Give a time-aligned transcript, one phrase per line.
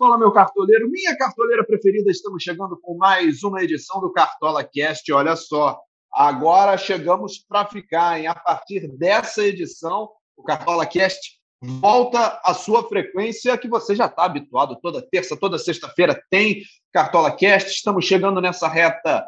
[0.00, 2.10] Fala, meu cartoleiro, minha cartoleira preferida.
[2.10, 5.12] Estamos chegando com mais uma edição do Cartola Cast.
[5.12, 5.78] Olha só,
[6.10, 8.26] agora chegamos para ficar, hein?
[8.26, 14.24] A partir dessa edição, o Cartola Cast volta à sua frequência que você já está
[14.24, 14.80] habituado.
[14.80, 17.68] Toda terça, toda sexta-feira tem Cartola Cast.
[17.70, 19.22] Estamos chegando nessa reta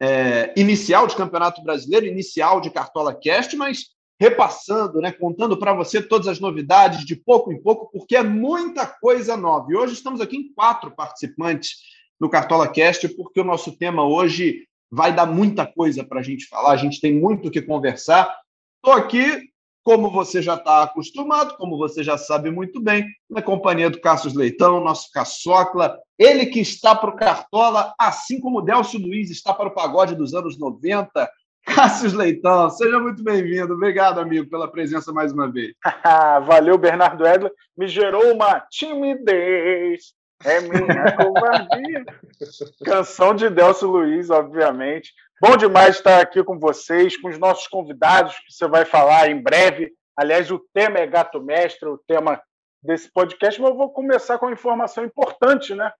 [0.00, 3.86] é, inicial de Campeonato Brasileiro, inicial de Cartola Cast, mas
[4.20, 8.86] repassando, né, contando para você todas as novidades de pouco em pouco, porque é muita
[8.86, 9.66] coisa nova.
[9.70, 11.78] E hoje estamos aqui em quatro participantes
[12.20, 16.46] no Cartola Cast, porque o nosso tema hoje vai dar muita coisa para a gente
[16.46, 18.32] falar, a gente tem muito o que conversar.
[18.76, 19.48] Estou aqui,
[19.82, 24.34] como você já está acostumado, como você já sabe muito bem, na companhia do Cassius
[24.34, 29.52] Leitão, nosso caçocla, ele que está para o Cartola, assim como o Delcio Luiz está
[29.52, 31.28] para o pagode dos anos 90,
[31.66, 33.74] Cássio Leitão, seja muito bem-vindo.
[33.74, 35.72] Obrigado, amigo, pela presença mais uma vez.
[36.44, 37.52] Valeu, Bernardo Edler.
[37.76, 40.12] Me gerou uma timidez.
[40.44, 42.04] É minha covardia.
[42.84, 45.12] Canção de Delcio Luiz, obviamente.
[45.40, 49.40] Bom demais estar aqui com vocês, com os nossos convidados, que você vai falar em
[49.40, 49.92] breve.
[50.16, 52.40] Aliás, o tema é Gato Mestre, o tema
[52.82, 55.92] desse podcast, mas eu vou começar com uma informação importante, né?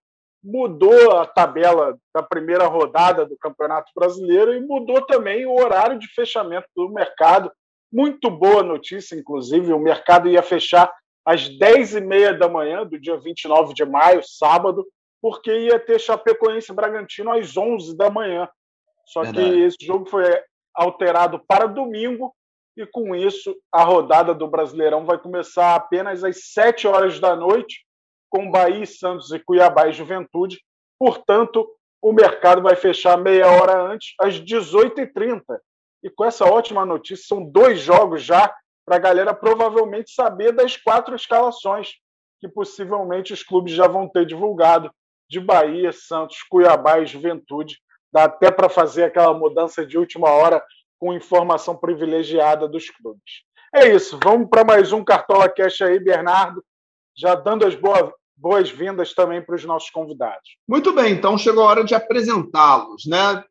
[0.43, 6.07] Mudou a tabela da primeira rodada do Campeonato Brasileiro e mudou também o horário de
[6.07, 7.51] fechamento do mercado.
[7.91, 10.91] Muito boa notícia, inclusive, o mercado ia fechar
[11.25, 14.85] às 10h30 da manhã do dia 29 de maio, sábado,
[15.21, 18.49] porque ia ter Chapecoense e Bragantino às 11 da manhã.
[19.05, 19.49] Só Verdade.
[19.49, 20.23] que esse jogo foi
[20.75, 22.33] alterado para domingo
[22.75, 27.85] e com isso a rodada do Brasileirão vai começar apenas às 7 horas da noite
[28.33, 30.59] com Bahia, Santos e Cuiabá e Juventude.
[30.97, 31.69] Portanto,
[32.01, 35.43] o mercado vai fechar meia hora antes, às 18h30.
[36.03, 38.51] E com essa ótima notícia, são dois jogos já
[38.83, 41.91] para a galera provavelmente saber das quatro escalações
[42.39, 44.91] que possivelmente os clubes já vão ter divulgado
[45.29, 47.77] de Bahia, Santos, Cuiabá e Juventude.
[48.11, 50.61] Dá até para fazer aquela mudança de última hora
[50.99, 53.43] com informação privilegiada dos clubes.
[53.75, 56.63] É isso, vamos para mais um Cartola Cash aí, Bernardo.
[57.15, 58.11] Já dando as boas,
[58.43, 60.57] boas-vindas também para os nossos convidados.
[60.67, 63.41] Muito bem, então chegou a hora de apresentá-los, né?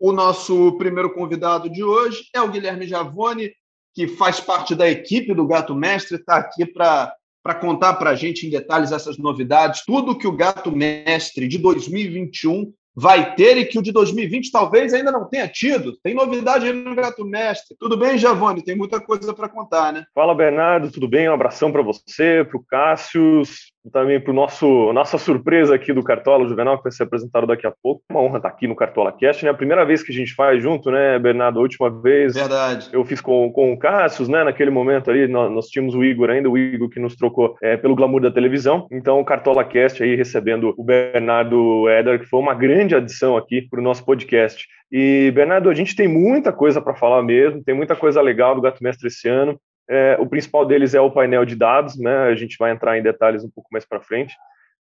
[0.00, 3.52] O nosso primeiro convidado de hoje é o Guilherme Javone,
[3.94, 8.14] que faz parte da equipe do Gato Mestre, está aqui para para contar para a
[8.14, 13.64] gente em detalhes essas novidades, tudo que o Gato Mestre de 2021 vai ter e
[13.64, 15.96] que o de 2020 talvez ainda não tenha tido.
[16.02, 17.76] Tem novidade aí no Gato Mestre.
[17.78, 18.64] Tudo bem, Javone?
[18.64, 20.04] Tem muita coisa para contar, né?
[20.12, 20.90] Fala, Bernardo.
[20.90, 21.28] Tudo bem?
[21.28, 23.42] Um abração para você, para o Cássio,
[23.88, 27.72] também para nosso nossa surpresa aqui do Cartola Juvenal, que vai ser apresentado daqui a
[27.82, 28.02] pouco.
[28.10, 29.50] Uma honra estar aqui no Cartola Cast, né?
[29.50, 31.58] A primeira vez que a gente faz junto, né, Bernardo?
[31.58, 32.34] A última vez.
[32.34, 32.88] Verdade.
[32.92, 34.44] Eu fiz com, com o Cássio, né?
[34.44, 37.76] Naquele momento ali, nós, nós, tínhamos o Igor ainda, o Igor que nos trocou é,
[37.76, 38.86] pelo glamour da televisão.
[38.90, 43.62] Então, o Cartola Cast aí recebendo o Bernardo Eder, que foi uma grande adição aqui
[43.62, 44.66] para o nosso podcast.
[44.90, 48.60] E, Bernardo, a gente tem muita coisa para falar mesmo, tem muita coisa legal do
[48.60, 49.58] Gato Mestre esse ano.
[49.88, 52.24] É, o principal deles é o painel de dados, né?
[52.24, 54.34] A gente vai entrar em detalhes um pouco mais para frente,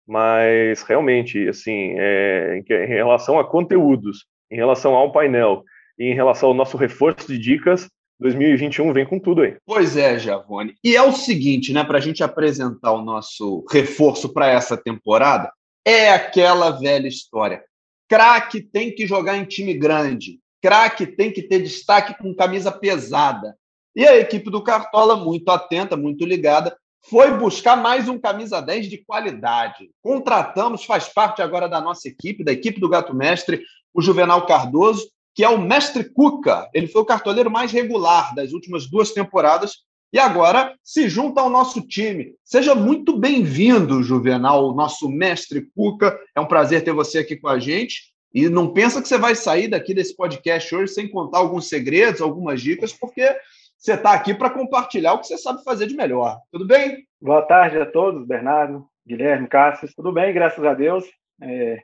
[0.05, 5.63] mas realmente, assim, é, em relação a conteúdos, em relação ao painel
[5.97, 9.55] e em relação ao nosso reforço de dicas, 2021 vem com tudo aí.
[9.65, 10.75] Pois é, Giavone.
[10.83, 15.51] E é o seguinte, né, para a gente apresentar o nosso reforço para essa temporada,
[15.85, 17.63] é aquela velha história.
[18.09, 20.39] Craque tem que jogar em time grande.
[20.61, 23.55] Craque tem que ter destaque com camisa pesada.
[23.97, 26.77] E a equipe do Cartola, muito atenta, muito ligada,
[27.09, 29.89] foi buscar mais um camisa 10 de qualidade.
[30.03, 33.59] Contratamos, faz parte agora da nossa equipe, da equipe do Gato Mestre,
[33.91, 36.69] o Juvenal Cardoso, que é o mestre Cuca.
[36.75, 39.77] Ele foi o cartoleiro mais regular das últimas duas temporadas
[40.13, 42.35] e agora se junta ao nosso time.
[42.43, 46.15] Seja muito bem-vindo, Juvenal, nosso mestre Cuca.
[46.35, 48.13] É um prazer ter você aqui com a gente.
[48.31, 52.21] E não pensa que você vai sair daqui desse podcast hoje sem contar alguns segredos,
[52.21, 53.35] algumas dicas, porque
[53.77, 56.39] você está aqui para compartilhar o que você sabe fazer de melhor.
[56.51, 57.07] Tudo bem?
[57.21, 59.87] Boa tarde a todos, Bernardo, Guilherme, Cássio.
[59.95, 61.05] Tudo bem, graças a Deus.
[61.41, 61.81] É,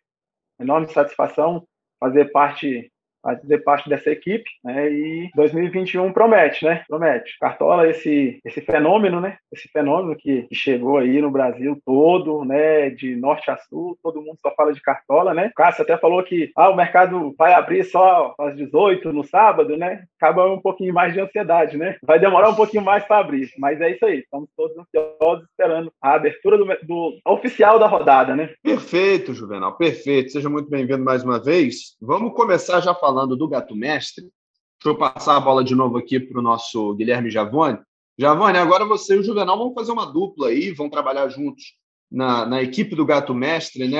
[0.59, 1.67] enorme satisfação
[1.99, 2.91] fazer parte
[3.23, 4.91] fazer parte dessa equipe, né?
[4.91, 6.83] E 2021 promete, né?
[6.87, 7.37] Promete.
[7.39, 9.37] Cartola esse esse fenômeno, né?
[9.51, 12.89] Esse fenômeno que, que, chegou aí no Brasil todo, né?
[12.89, 15.47] De norte a sul, todo mundo só fala de Cartola, né?
[15.47, 19.77] O Cássio até falou que ah, o mercado vai abrir só às 18 no sábado,
[19.77, 20.03] né?
[20.19, 21.95] Acaba um pouquinho mais de ansiedade, né?
[22.03, 24.19] Vai demorar um pouquinho mais para abrir, mas é isso aí.
[24.19, 28.49] Estamos todos ansiosos esperando a abertura do, do oficial da rodada, né?
[28.61, 30.31] Perfeito, Juvenal, perfeito.
[30.31, 31.95] Seja muito bem-vindo mais uma vez.
[32.01, 35.97] Vamos começar já falando falando do Gato Mestre, deixa eu passar a bola de novo
[35.97, 37.77] aqui para o nosso Guilherme Javone.
[38.17, 41.75] Javone, agora você e o Juvenal vão fazer uma dupla aí, vão trabalhar juntos
[42.11, 43.99] na, na equipe do Gato Mestre, né?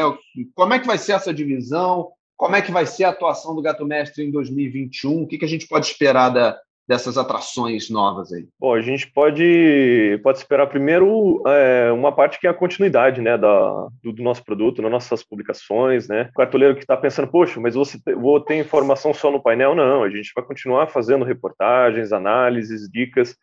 [0.56, 2.10] Como é que vai ser essa divisão?
[2.36, 5.22] Como é que vai ser a atuação do Gato Mestre em 2021?
[5.22, 8.48] O que, que a gente pode esperar da, dessas atrações novas aí?
[8.60, 13.38] Bom, a gente pode, pode esperar primeiro é, uma parte que é a continuidade né,
[13.38, 16.08] da, do, do, nosso produto, nas nossas publicações.
[16.08, 16.30] Né?
[16.32, 19.76] O cartoleiro que está pensando, poxa, mas você vou ter informação só no painel?
[19.76, 23.36] Não, a gente vai continuar fazendo reportagens, análises, dicas.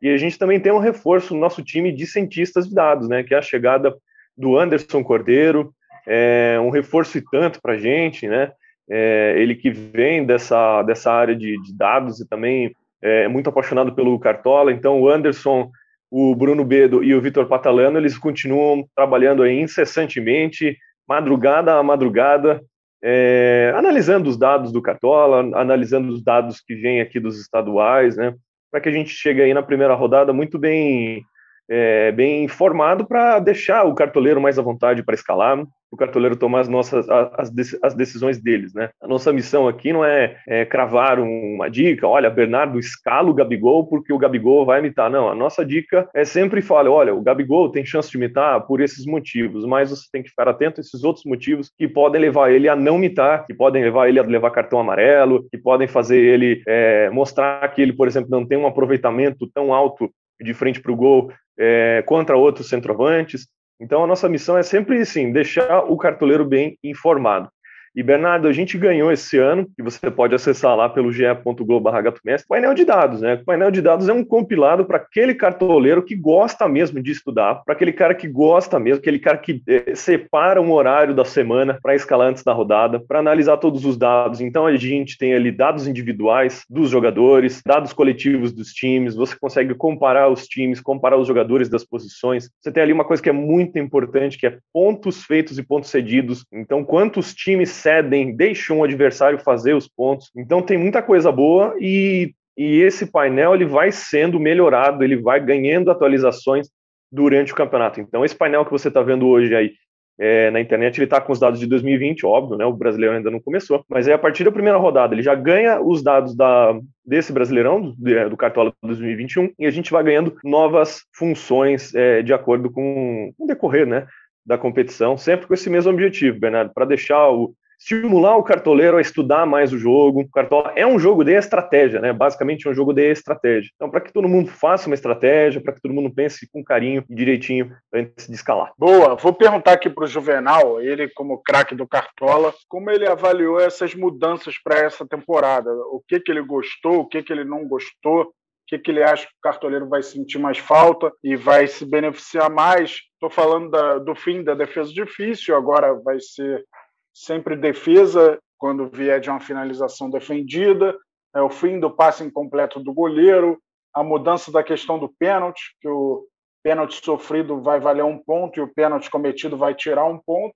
[0.00, 3.22] E a gente também tem um reforço no nosso time de cientistas de dados, né,
[3.22, 3.94] que é a chegada
[4.36, 5.72] do Anderson Cordeiro,
[6.06, 8.52] é um reforço e tanto para a gente, né?
[8.90, 12.74] É, ele que vem dessa, dessa área de, de dados e também
[13.04, 15.70] é muito apaixonado pelo Cartola, então o Anderson,
[16.10, 22.62] o Bruno Bedo e o Vitor Patalano, eles continuam trabalhando aí incessantemente, madrugada a madrugada,
[23.02, 28.34] é, analisando os dados do Cartola, analisando os dados que vêm aqui dos estaduais, né,
[28.70, 31.22] para que a gente chegue aí na primeira rodada muito bem
[31.68, 35.62] é, bem informado para deixar o cartoleiro mais à vontade para escalar,
[35.94, 37.50] o cartoleiro tomar as nossas as,
[37.82, 38.90] as decisões deles, né?
[39.00, 43.86] A nossa missão aqui não é, é, cravar uma dica, olha, Bernardo escala o Gabigol
[43.86, 45.10] porque o Gabigol vai imitar.
[45.10, 48.80] Não, a nossa dica é sempre falar, olha, o Gabigol tem chance de imitar por
[48.80, 52.50] esses motivos, mas você tem que ficar atento a esses outros motivos que podem levar
[52.50, 56.18] ele a não imitar, que podem levar ele a levar cartão amarelo, que podem fazer
[56.18, 60.10] ele é, mostrar que ele, por exemplo, não tem um aproveitamento tão alto
[60.42, 63.46] de frente para o gol é, contra outros centroavantes.
[63.80, 67.48] Então, a nossa missão é sempre, assim, deixar o cartoleiro bem informado.
[67.94, 72.74] E, Bernardo, a gente ganhou esse ano, que você pode acessar lá pelo ge.globo.gatomestre, painel
[72.74, 73.34] de dados, né?
[73.34, 77.62] O painel de dados é um compilado para aquele cartoleiro que gosta mesmo de estudar,
[77.64, 81.78] para aquele cara que gosta mesmo, aquele cara que é, separa um horário da semana
[81.80, 84.40] para escalar antes da rodada, para analisar todos os dados.
[84.40, 89.72] Então, a gente tem ali dados individuais dos jogadores, dados coletivos dos times, você consegue
[89.74, 92.50] comparar os times, comparar os jogadores das posições.
[92.60, 95.90] Você tem ali uma coisa que é muito importante, que é pontos feitos e pontos
[95.90, 96.44] cedidos.
[96.52, 100.30] Então, quantos times cedem, deixam o adversário fazer os pontos.
[100.34, 105.38] Então tem muita coisa boa e, e esse painel ele vai sendo melhorado, ele vai
[105.38, 106.68] ganhando atualizações
[107.12, 108.00] durante o campeonato.
[108.00, 109.72] Então esse painel que você está vendo hoje aí
[110.18, 112.64] é, na internet, ele está com os dados de 2020, óbvio, né?
[112.64, 115.80] O brasileiro ainda não começou, mas é a partir da primeira rodada, ele já ganha
[115.80, 121.02] os dados da, desse brasileirão, do, do Cartola 2021, e a gente vai ganhando novas
[121.12, 124.06] funções é, de acordo com o decorrer, né?
[124.46, 127.52] Da competição, sempre com esse mesmo objetivo, Bernardo, para deixar o,
[127.84, 130.22] estimular o cartoleiro a estudar mais o jogo.
[130.22, 132.12] O Cartola é um jogo de estratégia, né?
[132.14, 133.70] Basicamente é um jogo de estratégia.
[133.74, 137.04] Então, para que todo mundo faça uma estratégia, para que todo mundo pense com carinho
[137.08, 138.72] e direitinho antes de escalar.
[138.78, 143.60] Boa, vou perguntar aqui para o Juvenal, ele como craque do Cartola, como ele avaliou
[143.60, 145.70] essas mudanças para essa temporada?
[145.92, 148.22] O que, que ele gostou, o que, que ele não gostou?
[148.22, 151.84] O que, que ele acha que o cartoleiro vai sentir mais falta e vai se
[151.84, 153.02] beneficiar mais?
[153.12, 156.64] Estou falando da, do fim da defesa difícil, agora vai ser
[157.14, 160.96] sempre defesa quando vier de uma finalização defendida,
[161.34, 163.58] é o fim do passe incompleto do goleiro,
[163.94, 166.26] a mudança da questão do pênalti, que o
[166.62, 170.54] pênalti sofrido vai valer um ponto e o pênalti cometido vai tirar um ponto,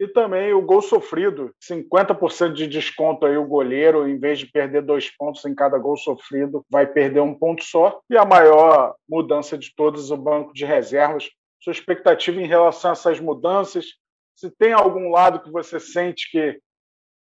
[0.00, 4.82] e também o gol sofrido, 50% de desconto aí o goleiro, em vez de perder
[4.82, 9.56] dois pontos em cada gol sofrido, vai perder um ponto só, e a maior mudança
[9.56, 11.30] de todas, o banco de reservas.
[11.60, 13.86] Sua expectativa em relação a essas mudanças,
[14.34, 16.60] se tem algum lado que você sente que,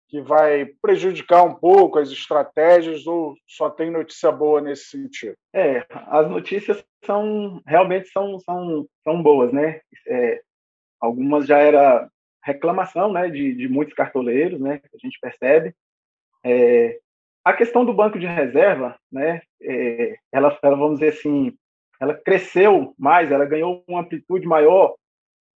[0.09, 5.35] que vai prejudicar um pouco as estratégias ou só tem notícia boa nesse sentido?
[5.53, 9.81] É, as notícias são realmente são, são, são boas, né?
[10.07, 10.41] É,
[10.99, 12.09] algumas já era
[12.45, 15.73] reclamação, né, de, de muitos cartoleiros, né, a gente percebe.
[16.43, 16.99] É,
[17.43, 21.57] a questão do banco de reserva, né, é, ela, ela, vamos dizer assim,
[21.99, 24.95] ela cresceu mais, ela ganhou uma amplitude maior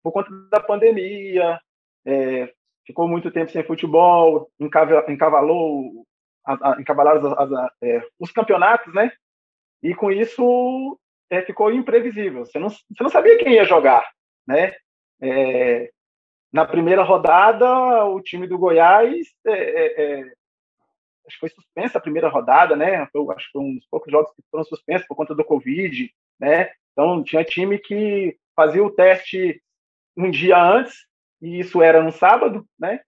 [0.07, 1.61] por conta da pandemia,
[2.07, 2.53] é,
[2.87, 6.07] ficou muito tempo sem futebol, encavalou,
[6.79, 9.11] encavalaram as, as, é, os campeonatos, né?
[9.83, 10.97] E com isso
[11.29, 12.47] é, ficou imprevisível.
[12.47, 14.09] Você não, você não sabia quem ia jogar,
[14.47, 14.77] né?
[15.21, 15.91] É,
[16.53, 20.21] na primeira rodada, o time do Goiás é, é,
[21.27, 23.09] acho que foi suspensa a primeira rodada, né?
[23.11, 26.09] Foi, acho que foi um dos poucos jogos que foram suspensos por conta do Covid,
[26.39, 26.71] né?
[26.93, 29.61] Então tinha time que fazia o teste
[30.17, 30.95] um dia antes,
[31.41, 33.01] e isso era no sábado, né?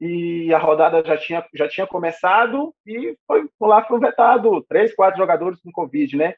[0.00, 5.18] E a rodada já tinha, já tinha começado e foi lá foi vetado três, quatro
[5.18, 6.34] jogadores com Covid, né?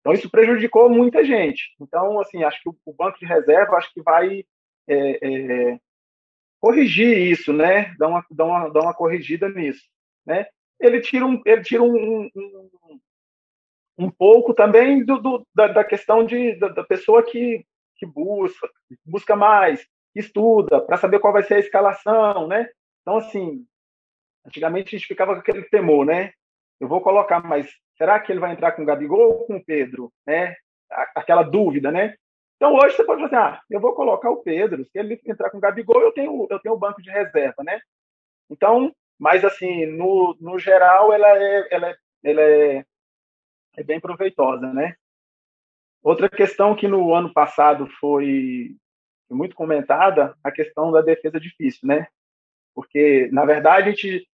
[0.00, 1.74] Então isso prejudicou muita gente.
[1.80, 4.44] Então, assim, acho que o, o banco de reserva acho que vai
[4.86, 5.78] é, é,
[6.60, 7.94] corrigir isso, né?
[7.98, 9.82] Dar uma, dar uma, dar uma corrigida nisso,
[10.26, 10.46] né?
[10.80, 13.00] Ele tira um, ele tira um, um,
[13.98, 17.64] um pouco também do, do da, da, questão de, da, da pessoa que
[17.96, 18.68] que busca,
[19.04, 22.68] busca mais, estuda para saber qual vai ser a escalação, né?
[23.02, 23.66] Então, assim,
[24.46, 26.32] antigamente a gente ficava com aquele temor, né?
[26.80, 29.64] Eu vou colocar, mas será que ele vai entrar com o Gabigol ou com o
[29.64, 30.54] Pedro, né?
[31.14, 32.14] Aquela dúvida, né?
[32.56, 35.50] Então hoje você pode fazer, assim, ah, eu vou colocar o Pedro, se ele entrar
[35.50, 37.80] com o Gabigol, eu tenho eu tenho o banco de reserva, né?
[38.50, 42.84] Então, mas assim, no, no geral ela é ela é, ela é,
[43.76, 44.96] é bem proveitosa, né?
[46.04, 48.76] Outra questão que no ano passado foi
[49.30, 52.06] muito comentada, a questão da defesa difícil, né?
[52.74, 54.28] Porque, na verdade, a, gente,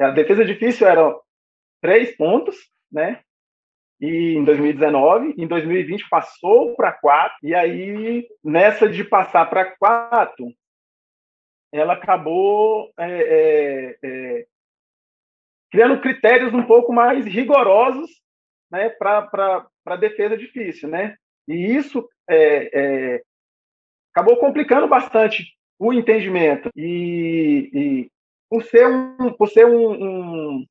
[0.00, 1.16] a defesa difícil era
[1.80, 2.56] três pontos,
[2.90, 3.22] né?
[4.00, 10.52] E em 2019, em 2020 passou para quatro, e aí nessa de passar para quatro,
[11.72, 14.46] ela acabou é, é, é,
[15.70, 18.23] criando critérios um pouco mais rigorosos
[18.70, 20.88] né, para a defesa difícil.
[20.88, 21.16] Né?
[21.48, 22.70] E isso é,
[23.16, 23.22] é,
[24.12, 26.70] acabou complicando bastante o entendimento.
[26.76, 28.10] E, e
[28.48, 30.66] por ser um, por ser um, um,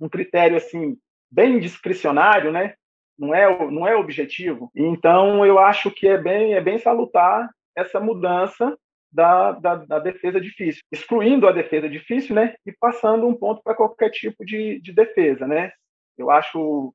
[0.00, 0.96] um, critério assim
[1.30, 2.74] bem discricionário, né?
[3.18, 4.70] Não é, não é objetivo.
[4.74, 8.76] Então, eu acho que é bem, é bem salutar essa mudança
[9.12, 13.74] da, da, da, defesa difícil, excluindo a defesa difícil, né, e passando um ponto para
[13.74, 15.70] qualquer tipo de, de defesa, né.
[16.16, 16.94] Eu acho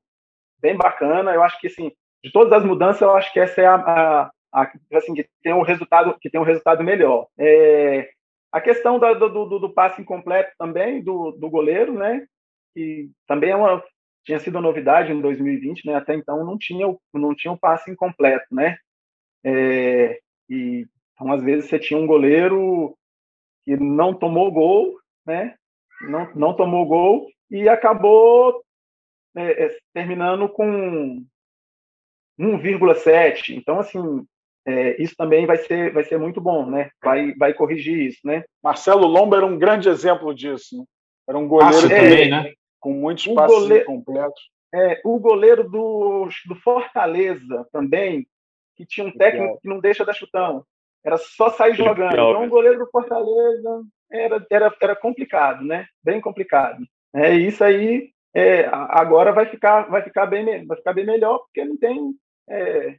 [0.60, 1.32] bem bacana.
[1.32, 4.30] Eu acho que assim, de todas as mudanças, eu acho que essa é a, a,
[4.52, 7.26] a assim que tem um resultado que tem um resultado melhor.
[7.38, 8.10] É,
[8.50, 12.26] a questão da, do, do, do, passe incompleto também do, do goleiro, né?
[12.74, 13.82] Que também é uma
[14.24, 15.94] tinha sido uma novidade em 2020, né?
[15.94, 18.76] Até então não tinha não tinha um passe incompleto, né?
[19.44, 22.96] É, e então às vezes você tinha um goleiro
[23.64, 25.54] que não tomou gol, né?
[26.02, 28.62] Não, não tomou gol e acabou
[29.36, 31.24] é, é, terminando com
[32.38, 33.56] 1,7.
[33.56, 34.24] Então, assim,
[34.66, 36.90] é, isso também vai ser, vai ser muito bom, né?
[37.02, 38.44] Vai, vai corrigir isso, né?
[38.62, 40.76] Marcelo Lomba era um grande exemplo disso.
[40.78, 40.84] Né?
[41.28, 42.52] Era um goleiro é, também, né?
[42.80, 44.40] com muitos passes goleiro, completos.
[44.74, 48.26] É, o goleiro do, do Fortaleza também,
[48.76, 50.64] que tinha um técnico que não deixa dar chutão.
[51.04, 52.12] Era só sair jogando.
[52.12, 55.86] Então, o goleiro do Fortaleza era, era, era complicado, né?
[56.02, 56.84] Bem complicado.
[57.14, 61.64] É, isso aí é, agora vai ficar, vai, ficar bem, vai ficar bem melhor, porque
[61.64, 62.14] não tem.
[62.48, 62.96] É,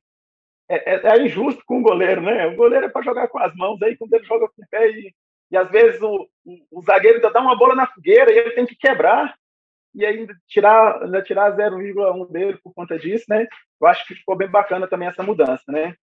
[0.71, 2.47] é, é, é injusto com o goleiro, né?
[2.47, 4.89] O goleiro é para jogar com as mãos, aí quando ele joga com o pé,
[4.91, 5.13] e,
[5.51, 8.65] e às vezes o, o, o zagueiro dá uma bola na fogueira e ele tem
[8.65, 9.35] que quebrar,
[9.95, 13.47] e ainda tirar, ainda tirar 0,1 dele por conta disso, né?
[13.81, 15.95] Eu acho que ficou bem bacana também essa mudança, né?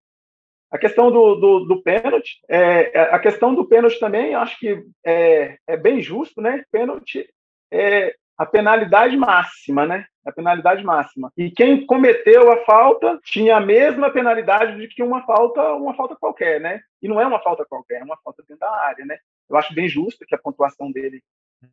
[0.70, 4.82] A questão do, do, do pênalti, é, a questão do pênalti também, eu acho que
[5.04, 6.64] é, é bem justo, né?
[6.72, 7.28] Pênalti
[7.72, 10.06] é, a penalidade máxima, né?
[10.24, 11.32] A penalidade máxima.
[11.36, 16.16] E quem cometeu a falta tinha a mesma penalidade de que uma falta, uma falta
[16.16, 16.80] qualquer, né?
[17.00, 19.16] E não é uma falta qualquer, é uma falta dentro da área, né?
[19.48, 21.22] Eu acho bem justo que a pontuação dele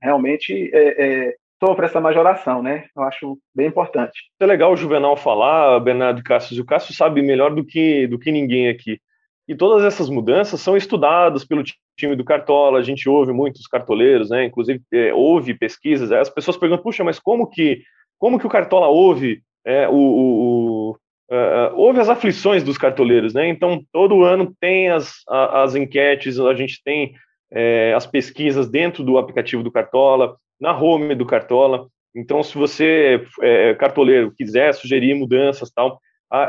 [0.02, 2.86] realmente é, é, sofra essa majoração, né?
[2.96, 4.32] Eu acho bem importante.
[4.40, 6.62] É legal o Juvenal falar, Bernardo e Cássio.
[6.62, 9.00] O Cássio sabe melhor do que, do que ninguém aqui.
[9.48, 11.64] E todas essas mudanças são estudadas pelo
[11.98, 14.46] time do Cartola, a gente ouve muitos cartoleiros, né?
[14.46, 16.12] Inclusive é, ouve pesquisas.
[16.12, 17.84] As pessoas perguntam: puxa, mas como que
[18.18, 20.96] como que o Cartola ouve é, o, o,
[21.30, 23.48] o uh, as aflições dos cartoleiros, né?
[23.48, 27.14] Então todo ano tem as, as enquetes, a gente tem
[27.52, 31.88] é, as pesquisas dentro do aplicativo do Cartola, na home do Cartola.
[32.16, 36.00] Então, se você é cartoleiro quiser sugerir mudanças tal,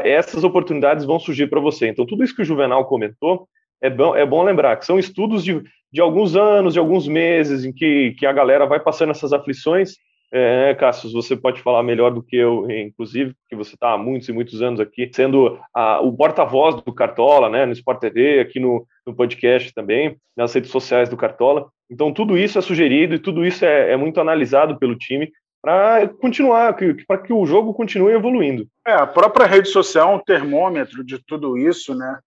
[0.02, 1.88] essas oportunidades vão surgir para você.
[1.88, 3.46] Então, tudo isso que o Juvenal comentou
[3.82, 5.62] é bom, é bom lembrar que são estudos de,
[5.92, 9.96] de alguns anos, de alguns meses, em que, que a galera vai passando essas aflições.
[10.32, 14.28] É, Cassius, você pode falar melhor do que eu, inclusive, porque você está há muitos
[14.28, 18.58] e muitos anos aqui, sendo a, o porta-voz do Cartola, né, no Sport TV, aqui
[18.58, 21.68] no, no podcast também, nas redes sociais do Cartola.
[21.90, 25.30] Então, tudo isso é sugerido e tudo isso é, é muito analisado pelo time
[25.64, 26.76] para continuar,
[27.08, 28.68] para que o jogo continue evoluindo.
[28.86, 32.20] É, a própria rede social é um termômetro de tudo isso, né?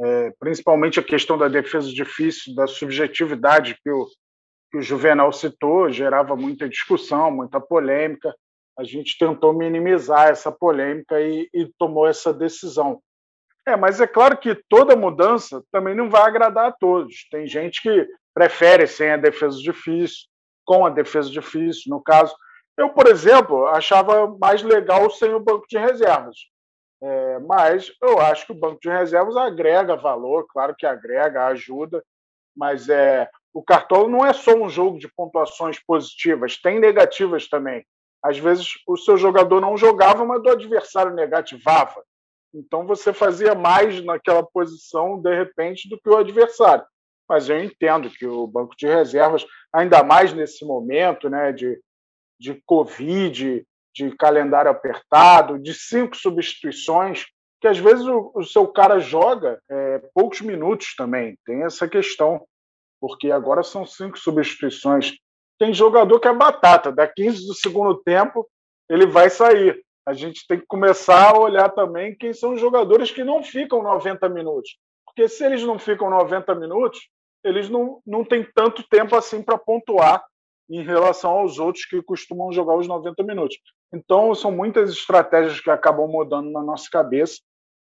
[0.00, 4.06] É, principalmente a questão da defesa difícil, da subjetividade que o,
[4.70, 8.32] que o Juvenal citou, gerava muita discussão, muita polêmica.
[8.78, 13.00] A gente tentou minimizar essa polêmica e, e tomou essa decisão.
[13.66, 17.26] É, mas é claro que toda mudança também não vai agradar a todos.
[17.28, 20.26] Tem gente que prefere sem a defesa difícil,
[20.64, 21.84] com a defesa difícil.
[21.88, 22.32] No caso,
[22.76, 26.36] eu, por exemplo, achava mais legal sem o banco de reservas.
[27.02, 32.02] É, mas eu acho que o banco de reservas agrega valor, claro que agrega, ajuda,
[32.56, 37.84] mas é, o cartão não é só um jogo de pontuações positivas, tem negativas também.
[38.22, 42.02] Às vezes o seu jogador não jogava, mas do adversário negativava.
[42.54, 46.84] Então você fazia mais naquela posição, de repente, do que o adversário.
[47.28, 51.78] Mas eu entendo que o banco de reservas, ainda mais nesse momento né, de,
[52.38, 53.64] de Covid,
[53.94, 57.26] de calendário apertado, de cinco substituições,
[57.60, 61.38] que às vezes o, o seu cara joga é, poucos minutos também.
[61.46, 62.44] Tem essa questão,
[63.00, 65.14] porque agora são cinco substituições.
[65.58, 68.46] Tem jogador que é batata, da 15 do segundo tempo
[68.88, 69.82] ele vai sair.
[70.06, 73.82] A gente tem que começar a olhar também quem são os jogadores que não ficam
[73.82, 74.76] 90 minutos.
[75.06, 77.08] Porque se eles não ficam 90 minutos,
[77.42, 80.24] eles não, não têm tanto tempo assim para pontuar
[80.68, 83.58] em relação aos outros que costumam jogar os 90 minutos.
[83.92, 87.40] Então, são muitas estratégias que acabam mudando na nossa cabeça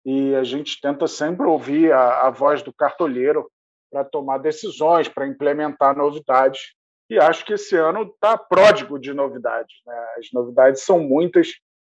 [0.04, 3.50] e a gente tenta sempre ouvir a, a voz do cartoleiro
[3.90, 6.74] para tomar decisões, para implementar novidades.
[7.10, 9.74] E acho que esse ano está pródigo de novidades.
[9.86, 10.06] Né?
[10.18, 11.48] As novidades são muitas.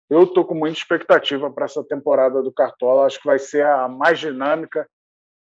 [0.08, 3.06] Eu estou com muita expectativa para essa temporada do Cartola.
[3.06, 4.88] Acho que vai ser a mais dinâmica.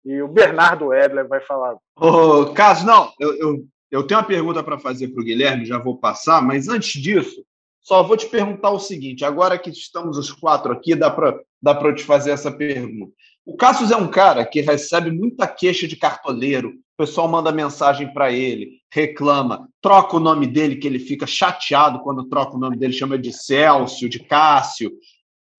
[0.03, 1.77] E o Bernardo Edler vai falar.
[1.95, 5.77] Ô, Caso, não, eu, eu, eu tenho uma pergunta para fazer para o Guilherme, já
[5.77, 7.43] vou passar, mas antes disso,
[7.81, 11.79] só vou te perguntar o seguinte: agora que estamos os quatro aqui, dá para dá
[11.81, 13.13] eu te fazer essa pergunta.
[13.45, 18.13] O Cassius é um cara que recebe muita queixa de cartoleiro, o pessoal manda mensagem
[18.13, 22.77] para ele, reclama, troca o nome dele, que ele fica chateado quando troca o nome
[22.77, 24.91] dele, chama de Celso, de Cássio.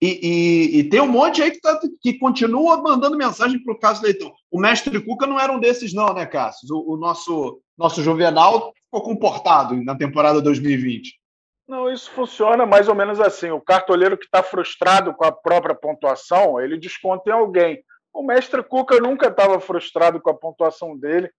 [0.04, 3.78] E, e, e tem um monte aí que, tá, que continua mandando mensagem para o
[3.78, 4.32] Cássio Leitão.
[4.50, 6.74] O mestre Cuca não era um desses, não, né, Cássio?
[6.74, 11.20] O, o nosso, nosso Juvenal ficou comportado na temporada 2020.
[11.68, 13.52] Não, isso funciona mais ou menos assim.
[13.52, 17.80] O cartoleiro que está frustrado com a própria pontuação, ele desconta em alguém.
[18.12, 21.30] O mestre Cuca nunca estava frustrado com a pontuação dele,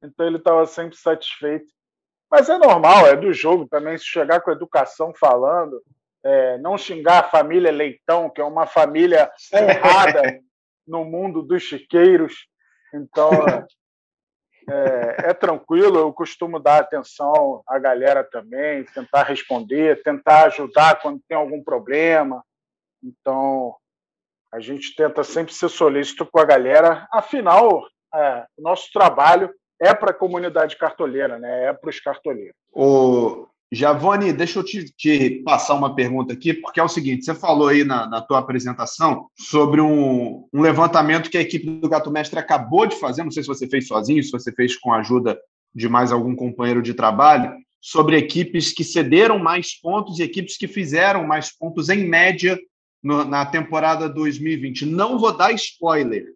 [0.00, 1.66] então ele estava sempre satisfeito.
[2.30, 5.82] Mas é normal, é do jogo também, se chegar com educação falando,
[6.24, 10.40] é, não xingar a família Leitão, que é uma família errada
[10.86, 12.46] no mundo dos chiqueiros.
[12.94, 13.30] Então,
[14.70, 21.20] é, é, tranquilo, eu costumo dar atenção à galera também, tentar responder, tentar ajudar quando
[21.28, 22.44] tem algum problema.
[23.02, 23.74] Então,
[24.52, 27.08] a gente tenta sempre ser solícito com a galera.
[27.10, 31.64] Afinal, é, o nosso trabalho é para a comunidade cartoleira, né?
[31.64, 32.54] é para os cartoleiros.
[32.70, 37.34] O, Giavone, deixa eu te, te, passar uma pergunta aqui, porque é o seguinte: você
[37.34, 42.10] falou aí na, na tua apresentação sobre um, um, levantamento que a equipe do Gato
[42.10, 44.98] Mestre acabou de fazer, não sei se você fez sozinho, se você fez com a
[44.98, 45.40] ajuda
[45.74, 50.68] de mais algum companheiro de trabalho, sobre equipes que cederam mais pontos e equipes que
[50.68, 52.58] fizeram mais pontos em média
[53.02, 54.84] no, na temporada 2020.
[54.84, 56.26] Não vou dar spoiler.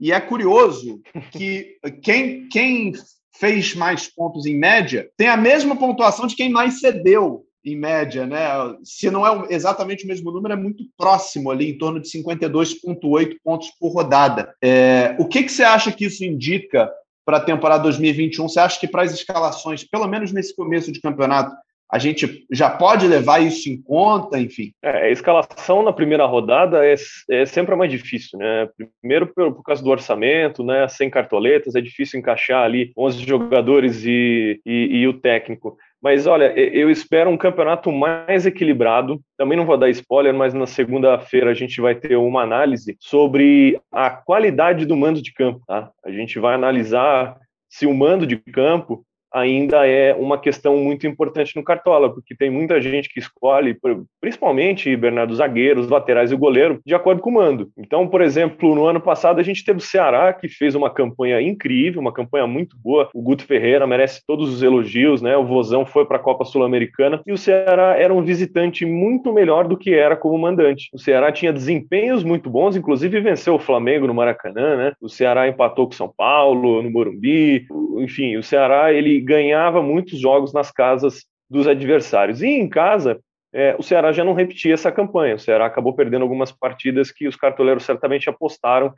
[0.00, 2.94] E é curioso que quem, quem
[3.40, 8.26] fez mais pontos em média, tem a mesma pontuação de quem mais cedeu em média,
[8.26, 8.48] né?
[8.84, 13.36] Se não é exatamente o mesmo número, é muito próximo ali, em torno de 52,8
[13.42, 14.54] pontos por rodada.
[14.62, 16.90] É, o que, que você acha que isso indica
[17.24, 18.48] para a temporada 2021?
[18.48, 21.54] Você acha que para as escalações, pelo menos nesse começo de campeonato,
[21.92, 24.72] a gente já pode levar isso em conta, enfim?
[24.82, 26.94] É, a escalação na primeira rodada é,
[27.30, 28.68] é sempre mais difícil, né?
[29.00, 30.86] Primeiro por, por, causa do orçamento, né?
[30.88, 35.76] Sem cartoletas, é difícil encaixar ali 11 jogadores e, e, e o técnico.
[36.02, 39.20] Mas olha, eu espero um campeonato mais equilibrado.
[39.36, 43.78] Também não vou dar spoiler, mas na segunda-feira a gente vai ter uma análise sobre
[43.92, 45.60] a qualidade do mando de campo.
[45.66, 45.90] Tá?
[46.04, 47.36] A gente vai analisar
[47.68, 52.50] se o mando de campo ainda é uma questão muito importante no Cartola, porque tem
[52.50, 53.76] muita gente que escolhe,
[54.20, 57.70] principalmente, Bernardo, zagueiros, laterais e goleiro, de acordo com o mando.
[57.78, 61.40] Então, por exemplo, no ano passado a gente teve o Ceará, que fez uma campanha
[61.40, 63.08] incrível, uma campanha muito boa.
[63.14, 65.36] O Guto Ferreira merece todos os elogios, né?
[65.36, 69.66] O Vozão foi para a Copa Sul-Americana e o Ceará era um visitante muito melhor
[69.66, 70.88] do que era como mandante.
[70.92, 74.92] O Ceará tinha desempenhos muito bons, inclusive venceu o Flamengo no Maracanã, né?
[75.00, 77.66] O Ceará empatou com São Paulo, no Morumbi.
[77.98, 82.42] Enfim, o Ceará ele ganhava muitos jogos nas casas dos adversários.
[82.42, 83.20] E em casa,
[83.52, 85.34] é, o Ceará já não repetia essa campanha.
[85.34, 88.92] O Ceará acabou perdendo algumas partidas que os cartoleiros certamente apostaram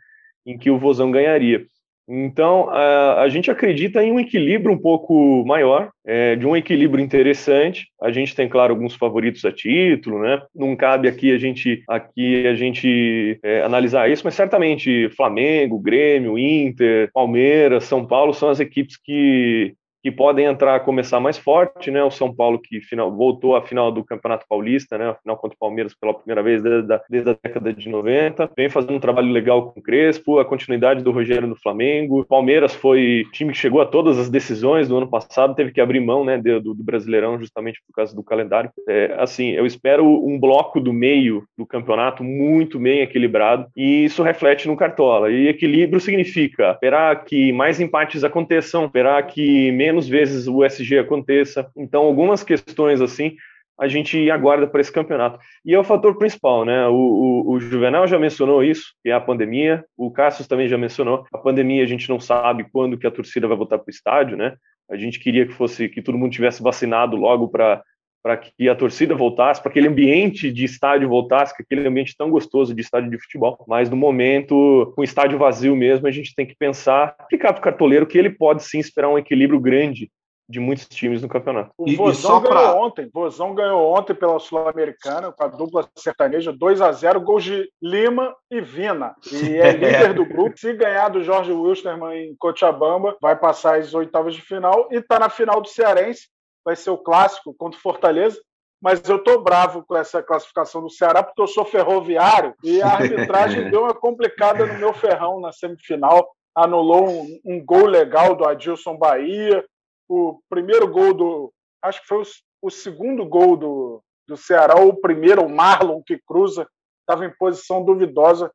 [0.46, 1.64] em que o Vozão ganharia.
[2.08, 7.02] Então, a, a gente acredita em um equilíbrio um pouco maior, é, de um equilíbrio
[7.02, 7.86] interessante.
[8.02, 10.42] A gente tem, claro, alguns favoritos a título, né?
[10.54, 16.36] Não cabe aqui a gente, aqui a gente é, analisar isso, mas certamente Flamengo, Grêmio,
[16.36, 22.02] Inter, Palmeiras, São Paulo são as equipes que que podem entrar, começar mais forte, né?
[22.02, 25.10] O São Paulo que final, voltou à final do Campeonato Paulista, né?
[25.10, 28.50] A final contra o Palmeiras pela primeira vez desde a, desde a década de 90.
[28.56, 32.20] Vem fazendo um trabalho legal com o Crespo, a continuidade do Rogério no Flamengo.
[32.20, 35.80] O Palmeiras foi time que chegou a todas as decisões do ano passado, teve que
[35.80, 38.70] abrir mão, né, do, do Brasileirão justamente por causa do calendário.
[38.88, 44.22] É, assim, eu espero um bloco do meio do campeonato muito bem equilibrado e isso
[44.22, 45.30] reflete no Cartola.
[45.30, 50.98] E equilíbrio significa esperar que mais empates aconteçam, esperar que menos menos vezes o SG
[50.98, 51.70] aconteça.
[51.76, 53.36] Então, algumas questões assim
[53.78, 55.38] a gente aguarda para esse campeonato.
[55.64, 56.86] E é o fator principal, né?
[56.88, 59.84] O, o, o, Juvenal já mencionou isso, que é a pandemia.
[59.96, 61.24] O Cassius também já mencionou.
[61.32, 64.36] A pandemia a gente não sabe quando que a torcida vai voltar para o estádio,
[64.36, 64.54] né?
[64.90, 67.82] A gente queria que fosse que todo mundo tivesse vacinado logo para
[68.22, 72.30] para que a torcida voltasse, para aquele ambiente de estádio voltasse, que aquele ambiente tão
[72.30, 73.64] gostoso de estádio de futebol.
[73.66, 77.60] Mas no momento, com o estádio vazio mesmo, a gente tem que pensar, explicar para
[77.60, 80.10] o cartoleiro que ele pode sim esperar um equilíbrio grande
[80.48, 81.72] de muitos times no campeonato.
[81.78, 82.74] O e, Vozão e ganhou pra...
[82.74, 83.10] ontem.
[83.12, 88.34] Vozão ganhou ontem pela Sul-Americana com a dupla sertaneja 2 a 0 gols de Lima
[88.50, 89.14] e Vina.
[89.32, 90.58] E é líder do grupo.
[90.58, 95.18] Se ganhar do Jorge Wilstermann em Cochabamba, vai passar as oitavas de final e está
[95.18, 96.28] na final do Cearense
[96.64, 98.40] vai ser o clássico contra o Fortaleza.
[98.80, 102.88] Mas eu estou bravo com essa classificação do Ceará, porque eu sou ferroviário e a
[102.88, 106.28] arbitragem deu uma complicada no meu ferrão na semifinal.
[106.52, 109.64] Anulou um, um gol legal do Adilson Bahia,
[110.08, 111.52] o primeiro gol do.
[111.80, 112.26] Acho que foi o,
[112.62, 116.66] o segundo gol do, do Ceará, ou o primeiro, o Marlon, que cruza,
[117.00, 118.46] estava em posição duvidosa.
[118.46, 118.50] A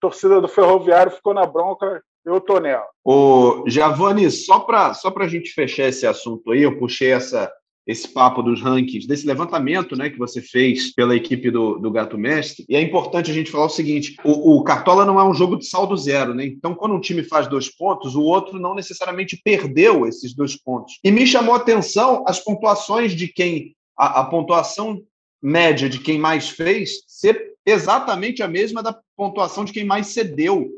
[0.00, 2.86] torcida do Ferroviário ficou na bronca eu tô nela.
[3.04, 7.50] O Giovanni, só para só a gente fechar esse assunto aí, eu puxei essa,
[7.86, 12.18] esse papo dos rankings, desse levantamento né, que você fez pela equipe do, do Gato
[12.18, 12.64] Mestre.
[12.68, 15.56] E é importante a gente falar o seguinte: o, o, Cartola não é um jogo
[15.56, 16.44] de saldo zero, né?
[16.44, 20.98] Então, quando um time faz dois pontos, o outro não necessariamente perdeu esses dois pontos.
[21.04, 23.74] E me chamou a atenção as pontuações de quem.
[23.96, 25.00] A, a pontuação
[25.40, 30.68] média de quem mais fez ser exatamente a mesma da pontuação de quem mais cedeu.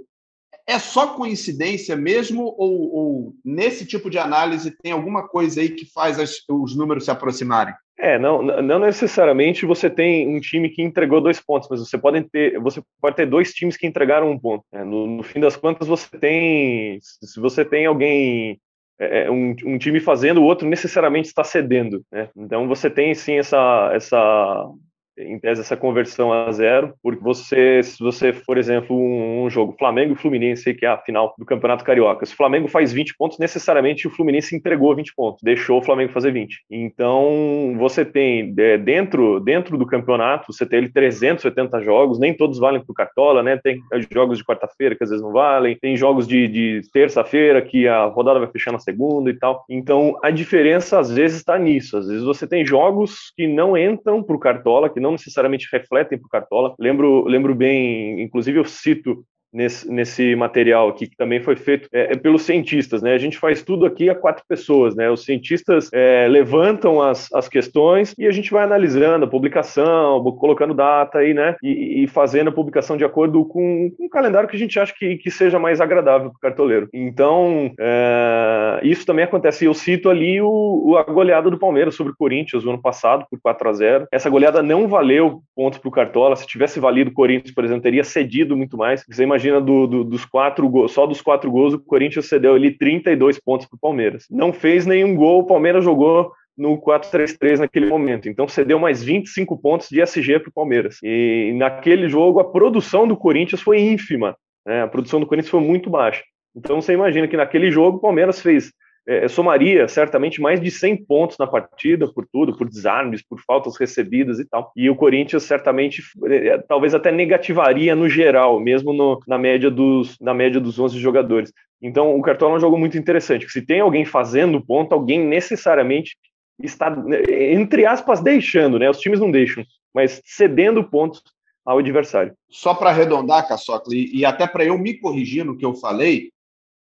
[0.69, 5.91] É só coincidência mesmo ou, ou, nesse tipo de análise tem alguma coisa aí que
[5.91, 7.73] faz as, os números se aproximarem?
[7.99, 12.23] É, não, não necessariamente você tem um time que entregou dois pontos, mas você pode
[12.25, 14.63] ter, você pode ter dois times que entregaram um ponto.
[14.71, 18.61] É, no, no, fim das contas, você tem, se você tem alguém,
[19.01, 22.05] é, é um, um, time fazendo, o outro necessariamente está cedendo.
[22.13, 22.29] Né?
[22.37, 24.71] Então você tem sim essa, essa
[25.19, 29.77] em tese, essa conversão a zero, porque você, se você, por exemplo, um, um, jogo
[29.79, 33.17] Flamengo e Fluminense, que é a final do Campeonato Carioca, se o Flamengo faz 20
[33.17, 36.65] pontos, necessariamente o Fluminense entregou 20 pontos, deixou o Flamengo fazer 20.
[36.71, 42.59] Então, você tem, é, dentro, dentro do campeonato, você tem ele 370 jogos, nem todos
[42.59, 43.57] valem para o Cartola, né?
[43.57, 43.81] Tem
[44.13, 48.05] jogos de quarta-feira que às vezes não valem, tem jogos de, de terça-feira que a
[48.05, 49.65] rodada vai fechar na segunda e tal.
[49.69, 51.97] Então, a diferença às vezes está nisso.
[51.97, 55.69] Às vezes você tem jogos que não entram para o Cartola, que não não necessariamente
[55.73, 56.75] refletem para o Cartola.
[56.79, 62.13] Lembro, lembro bem, inclusive eu cito nesse, nesse material aqui, que também foi feito é,
[62.13, 63.15] é, pelos cientistas, né?
[63.15, 65.11] A gente faz tudo aqui a quatro pessoas, né?
[65.11, 70.75] Os cientistas é, levantam as, as questões e a gente vai analisando a publicação, colocando
[70.75, 71.57] data aí, né?
[71.63, 74.95] E, e fazendo a publicação de acordo com, com um calendário que a gente acha
[74.97, 76.89] que, que seja mais agradável para o cartoleiro.
[76.93, 79.65] Então, é, isso também acontece.
[79.65, 83.41] Eu cito ali o, a goleada do Palmeiras sobre o Corinthians no ano passado, por
[83.41, 86.37] 4 a 0 Essa goleada não valeu pontos para o Cartola.
[86.37, 89.05] Se tivesse valido o Corinthians, por exemplo, teria cedido muito mais.
[89.09, 92.55] Você imagina imagina do, do, dos quatro gols, só dos quatro gols, o Corinthians cedeu
[92.55, 94.27] ali 32 pontos para o Palmeiras.
[94.29, 98.29] Não fez nenhum gol, o Palmeiras jogou no 4-3-3 naquele momento.
[98.29, 100.99] Então cedeu mais 25 pontos de SG para o Palmeiras.
[101.05, 104.37] E naquele jogo a produção do Corinthians foi ínfima.
[104.67, 104.83] Né?
[104.83, 106.23] A produção do Corinthians foi muito baixa.
[106.57, 108.73] Então você imagina que naquele jogo o Palmeiras fez
[109.09, 113.79] é, somaria certamente mais de 100 pontos na partida, por tudo, por desarmes, por faltas
[113.79, 114.71] recebidas e tal.
[114.77, 120.19] E o Corinthians certamente, é, talvez até negativaria no geral, mesmo no, na, média dos,
[120.21, 121.51] na média dos 11 jogadores.
[121.81, 126.15] Então, o Cartola é um jogo muito interessante, se tem alguém fazendo ponto, alguém necessariamente
[126.63, 126.95] está,
[127.31, 128.91] entre aspas, deixando, né?
[128.91, 131.23] Os times não deixam, mas cedendo pontos
[131.65, 132.35] ao adversário.
[132.51, 136.31] Só para arredondar, Caçocli, e até para eu me corrigir no que eu falei,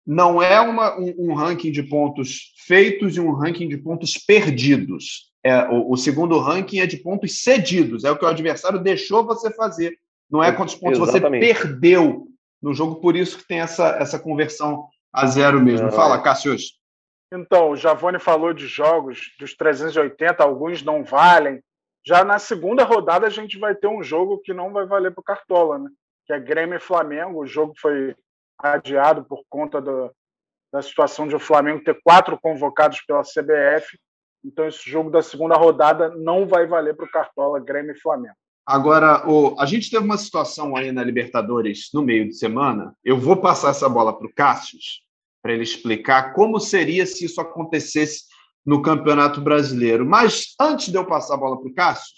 [0.09, 5.31] não é uma, um, um, ranking de pontos feitos e um ranking de pontos perdidos.
[5.45, 9.23] É, o, o, segundo ranking é de pontos cedidos, é o que o adversário deixou
[9.23, 9.99] você fazer.
[10.31, 11.47] Não é quantos pontos Exatamente.
[11.47, 12.27] você perdeu
[12.63, 15.93] no jogo, por isso que tem essa, essa conversão a zero mesmo.
[15.93, 16.79] Fala, Cassius.
[17.31, 21.63] Então, o Javone falou de jogos dos 380, alguns não valem.
[22.07, 25.21] Já na segunda rodada a gente vai ter um jogo que não vai valer para
[25.21, 25.91] o Cartola, né?
[26.27, 27.43] Que é Grêmio e Flamengo.
[27.43, 28.15] O jogo foi
[28.59, 30.11] adiado por conta do,
[30.73, 33.99] da situação de o Flamengo ter quatro convocados pela CBF.
[34.45, 38.37] Então, esse jogo da segunda rodada não vai valer para o Cartola Grêmio e Flamengo.
[38.67, 42.95] Agora, o, a gente teve uma situação aí na Libertadores no meio de semana.
[43.03, 44.79] Eu vou passar essa bola para o Cássio
[45.43, 48.25] para ele explicar como seria se isso acontecesse
[48.67, 50.05] no Campeonato Brasileiro.
[50.05, 52.15] Mas antes de eu passar a bola para o Cássio,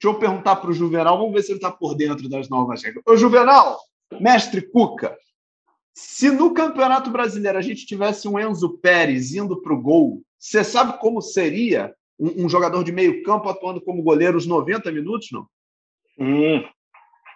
[0.00, 2.82] deixa eu perguntar para o Juvenal, vamos ver se ele está por dentro das novas
[2.82, 3.02] regras.
[3.06, 3.78] Ô, Juvenal,
[4.18, 5.14] mestre Cuca,
[5.94, 10.64] se no Campeonato Brasileiro a gente tivesse um Enzo Pérez indo para o gol, você
[10.64, 15.28] sabe como seria um, um, jogador de meio campo atuando como goleiro os 90 minutos,
[15.32, 15.46] não?
[16.18, 16.64] Hum,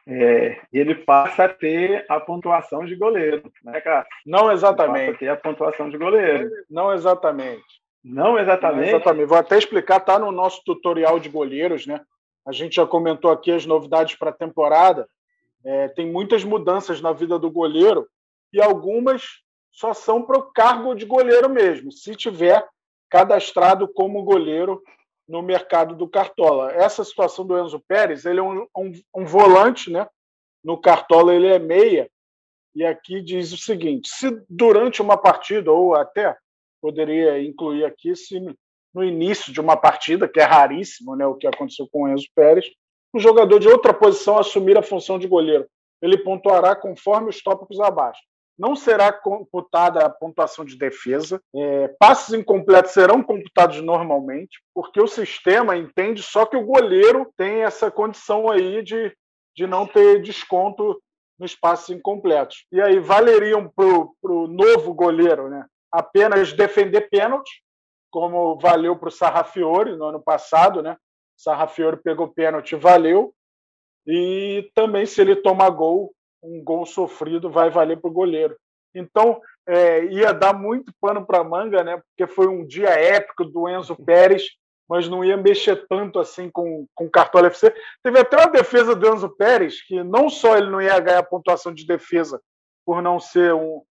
[0.07, 4.07] é, ele passa a ter a pontuação de goleiro, né, cara?
[4.27, 5.13] Não exatamente.
[5.13, 6.51] Passa a ter a pontuação de goleiro.
[6.71, 7.63] Não exatamente.
[8.05, 8.91] Não exatamente.
[8.91, 9.27] Não exatamente.
[9.27, 12.01] Vou até explicar, tá no nosso tutorial de goleiros, né?
[12.47, 15.09] A gente já comentou aqui as novidades para a temporada.
[15.65, 18.07] É, tem muitas mudanças na vida do goleiro
[18.55, 19.23] e algumas
[19.73, 22.65] só são para o cargo de goleiro mesmo, se tiver
[23.11, 24.81] cadastrado como goleiro
[25.29, 26.73] no mercado do Cartola.
[26.73, 30.07] Essa situação do Enzo Pérez, ele é um, um, um volante, né?
[30.63, 32.09] No Cartola ele é meia,
[32.75, 36.37] e aqui diz o seguinte: se durante uma partida, ou até
[36.81, 38.39] poderia incluir aqui, se
[38.95, 42.29] no início de uma partida, que é raríssimo, né, o que aconteceu com o Enzo
[42.35, 42.71] Pérez,
[43.13, 45.67] um jogador de outra posição assumir a função de goleiro.
[46.01, 48.21] Ele pontuará conforme os tópicos abaixo.
[48.59, 51.41] Não será computada a pontuação de defesa.
[51.55, 51.95] É,
[52.33, 58.51] incompletos serão computados normalmente, porque o sistema entende só que o goleiro tem essa condição
[58.51, 59.13] aí de,
[59.57, 61.01] de não ter desconto
[61.39, 62.65] nos passes incompletos.
[62.71, 67.63] E aí valeriam para o novo goleiro né, apenas defender pênalti,
[68.11, 70.97] como valeu para o Sarrafiore no ano passado, né?
[71.37, 73.35] Sarrafiore pegou pênalti, valeu.
[74.07, 76.15] E também, se ele tomar gol,
[76.45, 78.57] um gol sofrido vai valer para o goleiro.
[78.95, 81.97] Então, é, ia dar muito pano para manga, né?
[81.97, 84.51] Porque foi um dia épico do Enzo Pérez,
[84.89, 87.75] mas não ia mexer tanto assim com, com o Cartola FC.
[88.03, 91.73] Teve até uma defesa do Enzo Pérez, que não só ele não ia ganhar pontuação
[91.73, 92.41] de defesa
[92.85, 93.83] por não ser um,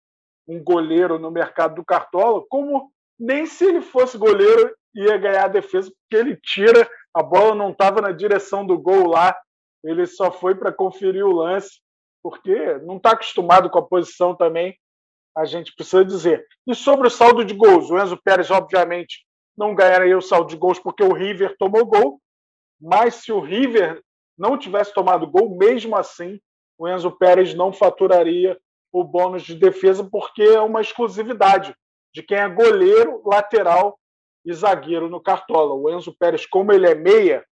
[0.47, 5.49] um goleiro no mercado do Cartola, como nem se ele fosse goleiro ia ganhar a
[5.49, 9.35] defesa, porque ele tira, a bola não estava na direção do gol lá,
[9.83, 11.81] ele só foi para conferir o lance,
[12.23, 14.77] porque não está acostumado com a posição também,
[15.37, 16.47] a gente precisa dizer.
[16.67, 20.57] E sobre o saldo de gols, o Enzo Pérez, obviamente, não ganharia o saldo de
[20.57, 22.21] gols porque o River tomou gol,
[22.81, 24.03] mas se o River
[24.37, 26.41] não tivesse tomado gol, mesmo assim,
[26.79, 28.59] o Enzo Pérez não faturaria
[28.93, 31.75] o bônus de defesa porque é uma exclusividade
[32.15, 33.99] de quem é goleiro, lateral
[34.45, 35.75] e zagueiro no Cartola.
[35.75, 37.45] O Enzo Pérez, como ele é meia,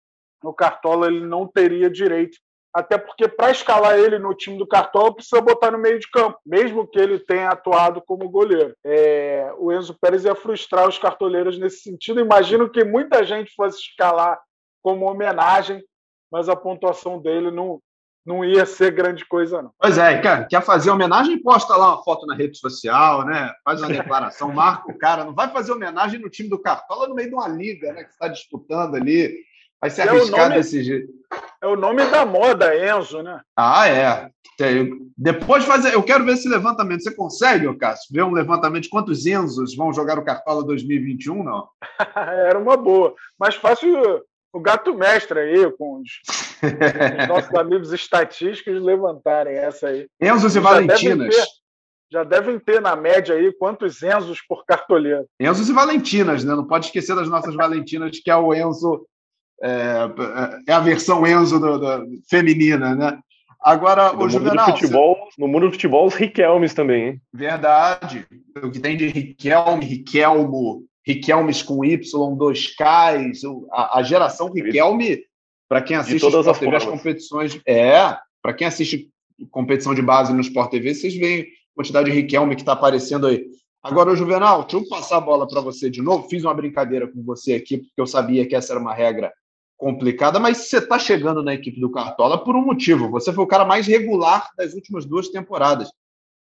[0.42, 2.38] no Cartola ele não teria direito.
[2.72, 6.38] Até porque para escalar ele no time do Cartola precisa botar no meio de campo,
[6.46, 8.74] mesmo que ele tenha atuado como goleiro.
[8.84, 12.20] É, o Enzo Pérez ia frustrar os cartoleiros nesse sentido.
[12.20, 14.40] Imagino que muita gente fosse escalar
[14.82, 15.82] como homenagem,
[16.30, 17.80] mas a pontuação dele não,
[18.24, 19.72] não ia ser grande coisa, não.
[19.76, 23.52] Pois é, quer, quer fazer homenagem, posta lá uma foto na rede social, né?
[23.64, 25.24] Faz uma declaração, marca o cara.
[25.24, 28.04] Não vai fazer homenagem no time do Cartola no meio de uma liga, né?
[28.04, 29.49] Que está disputando ali.
[29.80, 31.12] Vai se arriscar é nome, desse jeito.
[31.62, 33.40] É o nome da moda, Enzo, né?
[33.56, 34.30] Ah, é.
[35.16, 35.94] Depois fazer.
[35.94, 37.02] Eu quero ver esse levantamento.
[37.02, 41.68] Você consegue, Cássio, ver um levantamento de quantos Enzos vão jogar o Cartola 2021, não?
[42.14, 43.14] Era uma boa.
[43.38, 46.10] Mais fácil o gato mestre aí, com os,
[46.62, 50.06] os nossos amigos estatísticos levantarem essa aí.
[50.20, 51.02] Enzos e Valentinas.
[51.02, 51.46] Devem ter,
[52.12, 55.26] já devem ter na média aí quantos Enzos por cartoleiro.
[55.38, 56.54] Enzos e Valentinas, né?
[56.54, 59.06] Não pode esquecer das nossas Valentinas, que é o Enzo,
[59.62, 60.10] é,
[60.68, 63.18] é a versão Enzo do, do, feminina, né?
[63.62, 64.70] Agora, no o Juvenal.
[64.70, 65.40] Futebol, você...
[65.40, 67.22] No mundo do futebol, os Riquelmes também, hein?
[67.32, 68.26] Verdade.
[68.62, 75.22] O que tem de Riquelme, Riquelmo, Riquelmes com Y, dois Ks, a, a geração Riquelme,
[75.68, 77.60] para quem assiste todas Sport as, TV, as competições.
[77.66, 79.10] É, para quem assiste
[79.50, 81.46] competição de base no Sport TV, vocês veem a
[81.76, 83.44] quantidade de Riquelme que está aparecendo aí.
[83.82, 86.28] Agora, o Juvenal, deixa eu passar a bola para você de novo.
[86.28, 89.32] Fiz uma brincadeira com você aqui, porque eu sabia que essa era uma regra
[89.80, 93.10] complicada, mas você está chegando na equipe do Cartola por um motivo.
[93.10, 95.90] Você foi o cara mais regular das últimas duas temporadas.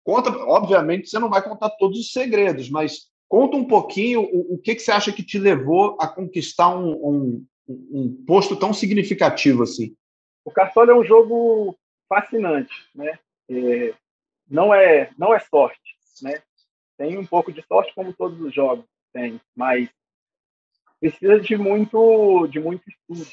[0.04, 4.58] Conta, obviamente, você não vai contar todos os segredos, mas Conta um pouquinho o, o
[4.58, 9.62] que, que você acha que te levou a conquistar um, um, um posto tão significativo
[9.62, 9.96] assim.
[10.44, 11.74] O Cartola é um jogo
[12.06, 13.18] fascinante, né?
[13.48, 13.94] É,
[14.46, 16.42] não é não é sorte, né?
[16.98, 19.88] Tem um pouco de sorte como todos os jogos tem, mas
[21.02, 23.28] precisa de muito de muito estudo,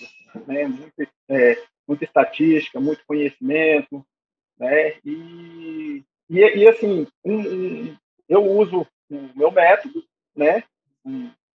[0.47, 0.65] né?
[0.65, 0.93] Muito,
[1.29, 4.03] é, muita estatística, muito conhecimento,
[4.57, 4.97] né?
[5.05, 7.95] E, e, e assim um,
[8.27, 10.03] eu uso o meu método,
[10.35, 10.63] né,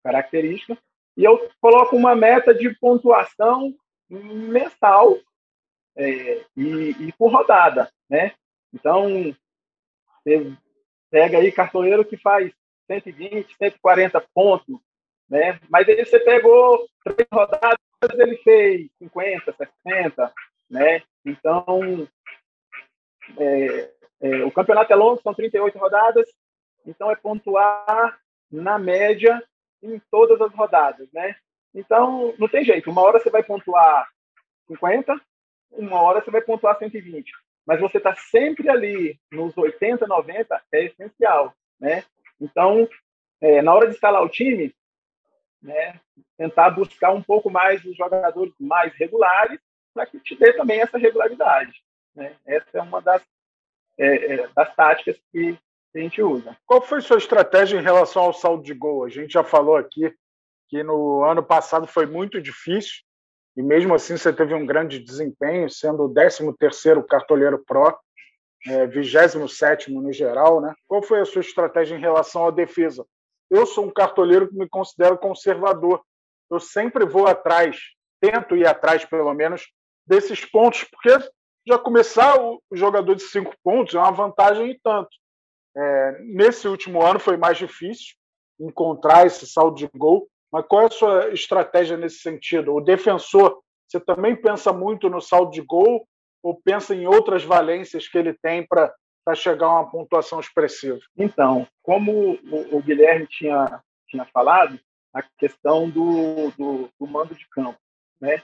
[0.05, 0.79] característica,
[1.17, 3.75] e eu coloco uma meta de pontuação
[4.09, 5.19] mensal
[5.97, 8.33] é, e, e, por rodada, né?
[8.73, 9.35] Então,
[10.23, 10.53] você
[11.11, 12.53] pega aí cartoleiro que faz
[12.89, 14.81] 120, 140 pontos,
[15.29, 15.59] né?
[15.69, 17.79] Mas aí você pegou três rodadas,
[18.19, 20.33] ele fez 50, 60,
[20.71, 21.03] né?
[21.25, 22.07] Então,
[23.39, 26.29] é, é, o campeonato é longo, são 38 rodadas,
[26.87, 28.19] então é pontuar
[28.51, 29.43] na média
[29.83, 31.37] em todas as rodadas, né?
[31.75, 32.91] Então, não tem jeito.
[32.91, 34.09] Uma hora você vai pontuar
[34.69, 35.21] 50,
[35.73, 37.33] uma hora você vai pontuar 120.
[37.67, 42.05] Mas você está sempre ali nos 80, 90, é essencial, né?
[42.41, 42.89] Então,
[43.41, 44.75] é, na hora de escalar o time,
[45.65, 45.99] né,
[46.37, 49.59] tentar buscar um pouco mais os jogadores mais regulares
[49.95, 51.73] para que te dê também essa regularidade.
[52.15, 52.37] Né?
[52.47, 53.23] Essa é uma das,
[53.99, 55.59] é, é, das táticas que
[55.95, 56.57] a gente usa.
[56.67, 59.05] Qual foi sua estratégia em relação ao saldo de gol?
[59.05, 60.15] A gente já falou aqui
[60.69, 63.03] que no ano passado foi muito difícil
[63.57, 67.97] e mesmo assim você teve um grande desempenho, sendo o 13º cartoleiro Pro,
[68.67, 70.75] é, 27º no geral, né?
[70.89, 73.07] Qual foi a sua estratégia em relação à defesa?
[73.51, 76.03] Eu sou um cartoleiro que me considero conservador.
[76.51, 77.79] Eu sempre vou atrás,
[78.21, 79.67] tento ir atrás, pelo menos,
[80.07, 81.31] desses pontos, porque
[81.67, 85.09] já começar o jogador de cinco pontos é uma vantagem e tanto.
[85.77, 88.15] É, nesse último ano foi mais difícil
[88.61, 92.75] encontrar esse saldo de gol, mas qual é a sua estratégia nesse sentido?
[92.75, 96.07] O defensor, você também pensa muito no saldo de gol
[96.43, 98.95] ou pensa em outras valências que ele tem para
[99.33, 100.99] chegar a uma pontuação expressiva?
[101.17, 102.33] Então, como
[102.73, 104.79] o, Guilherme tinha, tinha falado,
[105.13, 107.79] a questão do, do, do, mando de campo,
[108.21, 108.43] né?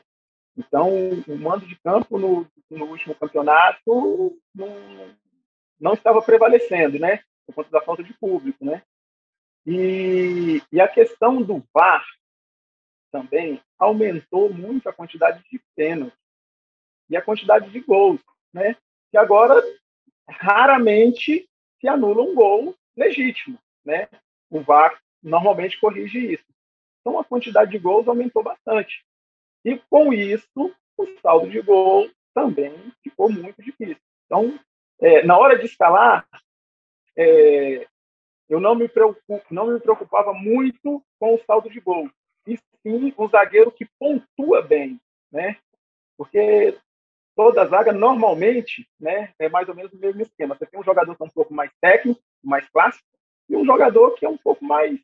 [0.56, 0.88] Então,
[1.26, 5.16] o mando de campo no, no último campeonato não,
[5.80, 7.22] não estava prevalecendo, né?
[7.46, 8.82] Por conta da falta de público, né?
[9.66, 12.04] E, e a questão do VAR
[13.10, 16.18] também aumentou muito a quantidade de pênaltis
[17.08, 18.20] e a quantidade de gols,
[18.52, 18.76] né?
[19.10, 19.60] Que agora
[20.30, 21.48] raramente
[21.80, 24.08] se anula um gol legítimo, né?
[24.50, 26.44] O VAR normalmente corrige isso.
[27.00, 29.04] Então a quantidade de gols aumentou bastante.
[29.64, 33.96] E com isso, o saldo de gol também ficou muito difícil.
[34.26, 34.58] Então,
[35.00, 36.26] é, na hora de escalar,
[37.16, 37.86] é,
[38.48, 42.10] eu não me, preocupo, não me preocupava muito com o saldo de gol,
[42.46, 45.56] e sim um zagueiro que pontua bem, né?
[46.16, 46.78] Porque
[47.40, 50.54] toda zaga, normalmente, né, é mais ou menos o mesmo esquema.
[50.54, 53.08] Você tem um jogador que é um pouco mais técnico, mais clássico,
[53.48, 55.00] e um jogador que é um pouco mais,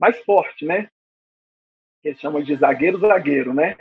[0.00, 0.88] mais forte, né?
[2.02, 3.76] Eles chamam de zagueiro-zagueiro, né?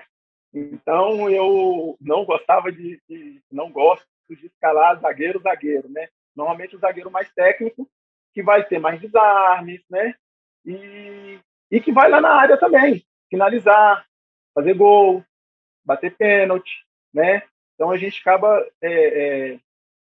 [0.54, 6.10] Então, eu não gostava de, de não gosto de escalar zagueiro-zagueiro, né?
[6.36, 7.90] Normalmente o zagueiro mais técnico
[8.34, 10.14] que vai ter mais desarmes, né?
[10.66, 11.40] E,
[11.72, 14.06] e que vai lá na área também, finalizar,
[14.54, 15.24] fazer gol,
[15.86, 17.44] bater pênalti, né?
[17.76, 19.60] Então a gente acaba é, é,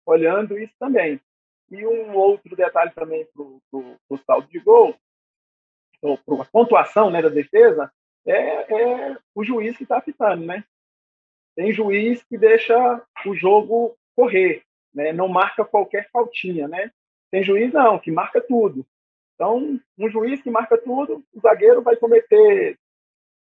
[0.05, 1.21] olhando isso também.
[1.71, 4.95] E um outro detalhe também para o saldo de gol,
[6.01, 7.93] para a pontuação né, da defesa,
[8.25, 8.33] é,
[8.73, 10.65] é o juiz que está apitando, né?
[11.55, 14.63] Tem juiz que deixa o jogo correr,
[14.95, 15.13] né?
[15.13, 16.91] Não marca qualquer faltinha, né?
[17.31, 18.87] Tem juiz não, que marca tudo.
[19.35, 22.79] Então, um juiz que marca tudo, o zagueiro vai cometer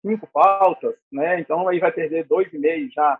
[0.05, 1.39] cinco faltas, né?
[1.39, 3.19] Então aí vai perder dois e meio já.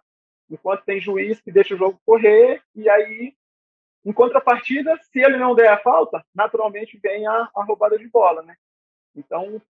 [0.50, 3.34] Enquanto tem juiz que deixa o jogo correr e aí,
[4.06, 8.44] em contrapartida, se ele não der a falta, naturalmente vem a, a roubada de bola,
[8.44, 8.56] né?
[9.16, 9.62] Então,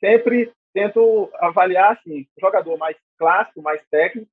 [0.00, 4.30] sempre tento avaliar assim, jogador mais clássico, mais técnico,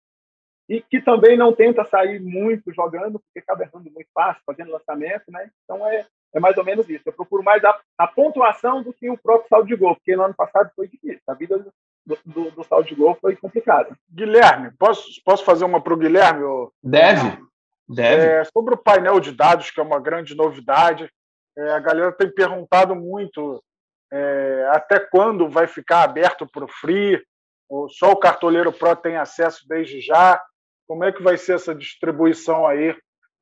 [0.67, 5.31] e que também não tenta sair muito jogando, porque acaba errando muito fácil, fazendo lançamento,
[5.31, 5.51] né?
[5.63, 7.03] Então é, é mais ou menos isso.
[7.05, 10.23] Eu procuro mais a, a pontuação do que o próprio saldo de gol, porque no
[10.23, 11.21] ano passado foi difícil.
[11.27, 11.63] A vida
[12.05, 13.97] do, do, do saldo de gol foi complicada.
[14.09, 16.43] Guilherme, posso, posso fazer uma para o Guilherme?
[16.43, 16.71] Ou...
[16.83, 17.37] Deve.
[17.87, 18.25] Deve.
[18.25, 21.09] É, sobre o painel de dados, que é uma grande novidade,
[21.57, 23.63] é, a galera tem perguntado muito
[24.11, 27.21] é, até quando vai ficar aberto para o Free,
[27.69, 30.41] ou só o cartoleiro Pro tem acesso desde já.
[30.87, 32.95] Como é que vai ser essa distribuição aí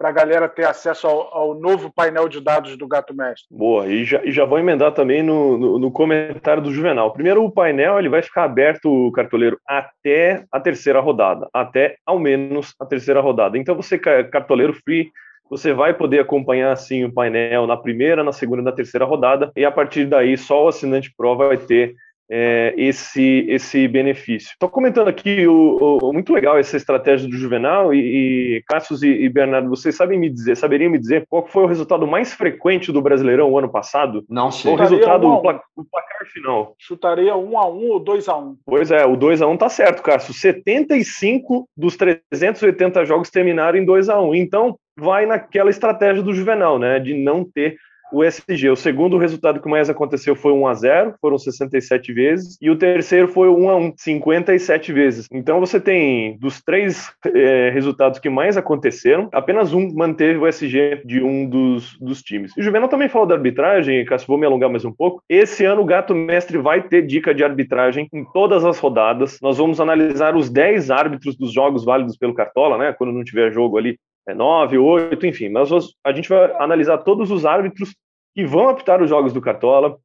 [0.04, 3.47] para a galera ter acesso ao, ao, novo painel de dados do Gato Mestre?
[3.49, 7.14] Boa, e já, e já vou emendar também no, no, no, comentário do Juvenal.
[7.14, 12.20] Primeiro, o painel ele vai ficar aberto, o cartoleiro, até a terceira rodada, até ao
[12.20, 13.58] menos a terceira rodada.
[13.58, 15.10] Então, você, cartoleiro free,
[15.49, 19.54] você vai poder acompanhar assim o painel na primeira, na segunda e na terceira rodada,
[19.56, 21.95] e a partir daí só o assinante Pro vai ter
[22.30, 24.51] é, esse, esse benefício.
[24.51, 29.09] Estou comentando aqui o, o, muito legal essa estratégia do Juvenal e, e Cassius e,
[29.09, 32.91] e, Bernardo, vocês sabem me dizer, saberiam me dizer qual foi o resultado mais frequente
[32.91, 34.26] do Brasileirão o ano passado?
[34.30, 34.71] Não sei.
[34.71, 36.76] O resultado, um o, placar, o placar final.
[36.80, 38.57] Chutaria 1 um a 1 um ou 2 a 1 um.
[38.65, 40.34] Pois é, o 2 a 1 tá certo, Cássio.
[40.34, 46.78] 75 dos 380 jogos terminaram em 2 a 1 Então, vai naquela estratégia do Juvenal,
[46.78, 47.78] né, de não ter
[48.14, 48.70] o SG.
[48.70, 52.78] O segundo resultado que mais aconteceu foi 1 a 0 foram 67 vezes, e o
[52.78, 55.28] terceiro foi 1 a 1 57 vezes.
[55.32, 61.01] Então você tem, dos três é, resultados que mais aconteceram, apenas um manteve o SG
[61.03, 62.55] de um dos, dos times.
[62.55, 65.22] E o Juvenal também falou da arbitragem, Cássio, vou me alongar mais um pouco.
[65.28, 69.39] Esse ano o Gato Mestre vai ter dica de arbitragem em todas as rodadas.
[69.41, 72.93] Nós vamos analisar os 10 árbitros dos jogos válidos pelo Cartola, né?
[72.93, 73.97] Quando não tiver jogo ali
[74.28, 75.49] é, nove, oito, enfim.
[75.49, 75.70] Mas
[76.03, 77.93] a gente vai analisar todos os árbitros
[78.34, 79.98] que vão apitar os jogos do Cartola.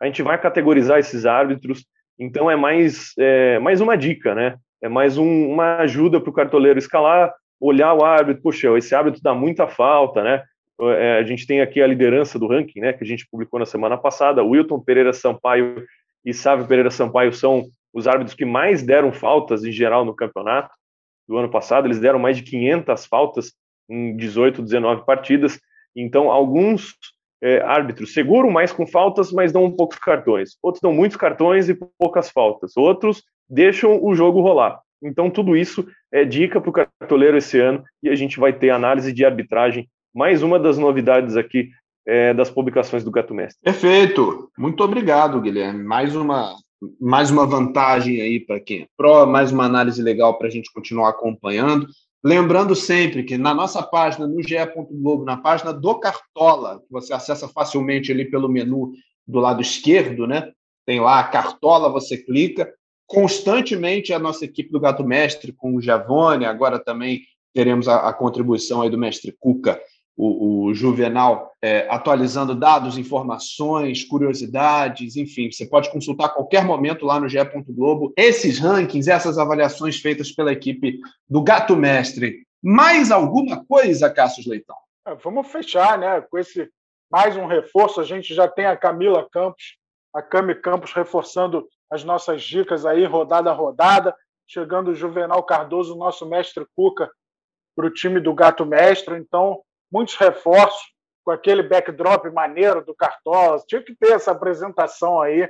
[0.00, 1.84] A gente vai categorizar esses árbitros.
[2.18, 4.56] Então é mais, é, mais uma dica, né?
[4.82, 8.42] É mais um, uma ajuda para o cartoleiro escalar, olhar o árbitro.
[8.42, 10.42] Poxa, esse árbitro dá muita falta, né?
[10.80, 12.92] É, a gente tem aqui a liderança do ranking, né?
[12.92, 14.44] Que a gente publicou na semana passada.
[14.44, 15.84] Wilton Pereira Sampaio
[16.24, 20.70] e Sávio Pereira Sampaio são os árbitros que mais deram faltas em geral no campeonato
[21.28, 21.86] do ano passado.
[21.86, 23.52] Eles deram mais de 500 faltas
[23.88, 25.58] em 18, 19 partidas.
[25.94, 26.94] Então, alguns
[27.42, 30.56] é, árbitros seguram mais com faltas, mas dão poucos cartões.
[30.62, 32.76] Outros dão muitos cartões e poucas faltas.
[32.76, 34.80] Outros deixam o jogo rolar.
[35.02, 38.70] Então, tudo isso é dica para o cartoleiro esse ano e a gente vai ter
[38.70, 39.88] análise de arbitragem.
[40.14, 41.70] Mais uma das novidades aqui
[42.06, 43.60] é, das publicações do Gato Mestre.
[43.62, 44.50] Perfeito.
[44.56, 45.82] Muito obrigado, Guilherme.
[45.84, 46.54] Mais uma,
[47.00, 50.72] mais uma vantagem aí para quem é pró, mais uma análise legal para a gente
[50.72, 51.86] continuar acompanhando.
[52.26, 54.56] Lembrando sempre que na nossa página, no GE.
[54.90, 58.90] Globo, na página do Cartola, que você acessa facilmente ali pelo menu
[59.24, 60.50] do lado esquerdo, né?
[60.84, 62.68] Tem lá a Cartola, você clica.
[63.06, 67.20] Constantemente a nossa equipe do Gato Mestre, com o Giavone, agora também
[67.54, 69.80] teremos a, a contribuição aí do mestre Cuca
[70.16, 77.04] o, o Juvenal é, atualizando dados, informações, curiosidades, enfim, você pode consultar a qualquer momento
[77.04, 77.38] lá no GE.
[77.68, 80.98] Globo esses rankings, essas avaliações feitas pela equipe
[81.28, 82.46] do Gato Mestre.
[82.62, 84.76] Mais alguma coisa, Cassius Leitão?
[85.06, 86.20] É, vamos fechar, né?
[86.22, 86.68] Com esse
[87.10, 89.76] mais um reforço, a gente já tem a Camila Campos,
[90.12, 94.14] a Cami Campos reforçando as nossas dicas aí, rodada a rodada.
[94.48, 97.10] Chegando o Juvenal Cardoso, nosso mestre Cuca,
[97.74, 99.16] para o time do Gato Mestre.
[99.16, 99.60] Então,
[99.90, 100.80] muitos reforços,
[101.24, 103.62] com aquele backdrop maneiro do Cartola.
[103.66, 105.48] Tinha que ter essa apresentação aí,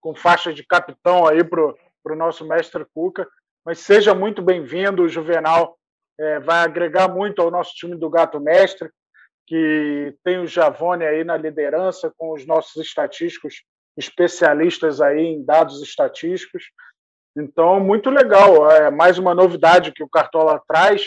[0.00, 3.26] com faixa de capitão aí para o nosso mestre Cuca.
[3.64, 5.78] Mas seja muito bem-vindo, o Juvenal
[6.20, 8.90] é, vai agregar muito ao nosso time do Gato Mestre,
[9.46, 13.62] que tem o Javone aí na liderança, com os nossos estatísticos
[13.96, 16.64] especialistas aí em dados estatísticos.
[17.36, 18.70] Então, muito legal.
[18.70, 21.02] É mais uma novidade que o Cartola traz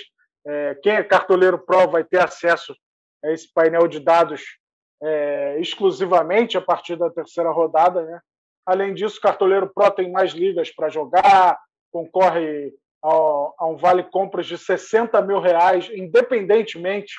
[0.47, 2.73] é, quem é cartoleiro Pro vai ter acesso
[3.23, 4.43] a esse painel de dados
[5.03, 8.03] é, exclusivamente a partir da terceira rodada.
[8.03, 8.19] Né?
[8.65, 11.59] Além disso, cartoleiro Pro tem mais ligas para jogar,
[11.91, 12.73] concorre
[13.03, 17.13] a, a, um vale compras de 60 mil reais, independentemente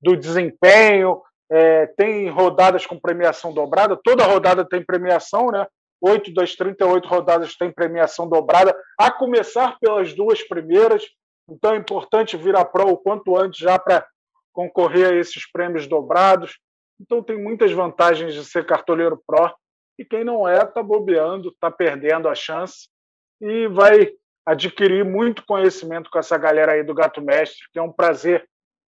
[0.00, 1.22] do desempenho.
[1.52, 5.66] É, tem rodadas com premiação dobrada, toda rodada tem premiação, né?
[6.00, 11.04] Oito das 38 rodadas tem premiação dobrada, a começar pelas duas primeiras.
[11.50, 14.06] Então é importante vir a Pro o quanto antes já para
[14.52, 16.58] concorrer a esses prêmios dobrados.
[17.00, 19.52] Então tem muitas vantagens de ser cartoleiro Pro.
[19.98, 22.88] E quem não é, está bobeando, está perdendo a chance
[23.40, 24.12] e vai
[24.46, 28.48] adquirir muito conhecimento com essa galera aí do Gato Mestre, que é um prazer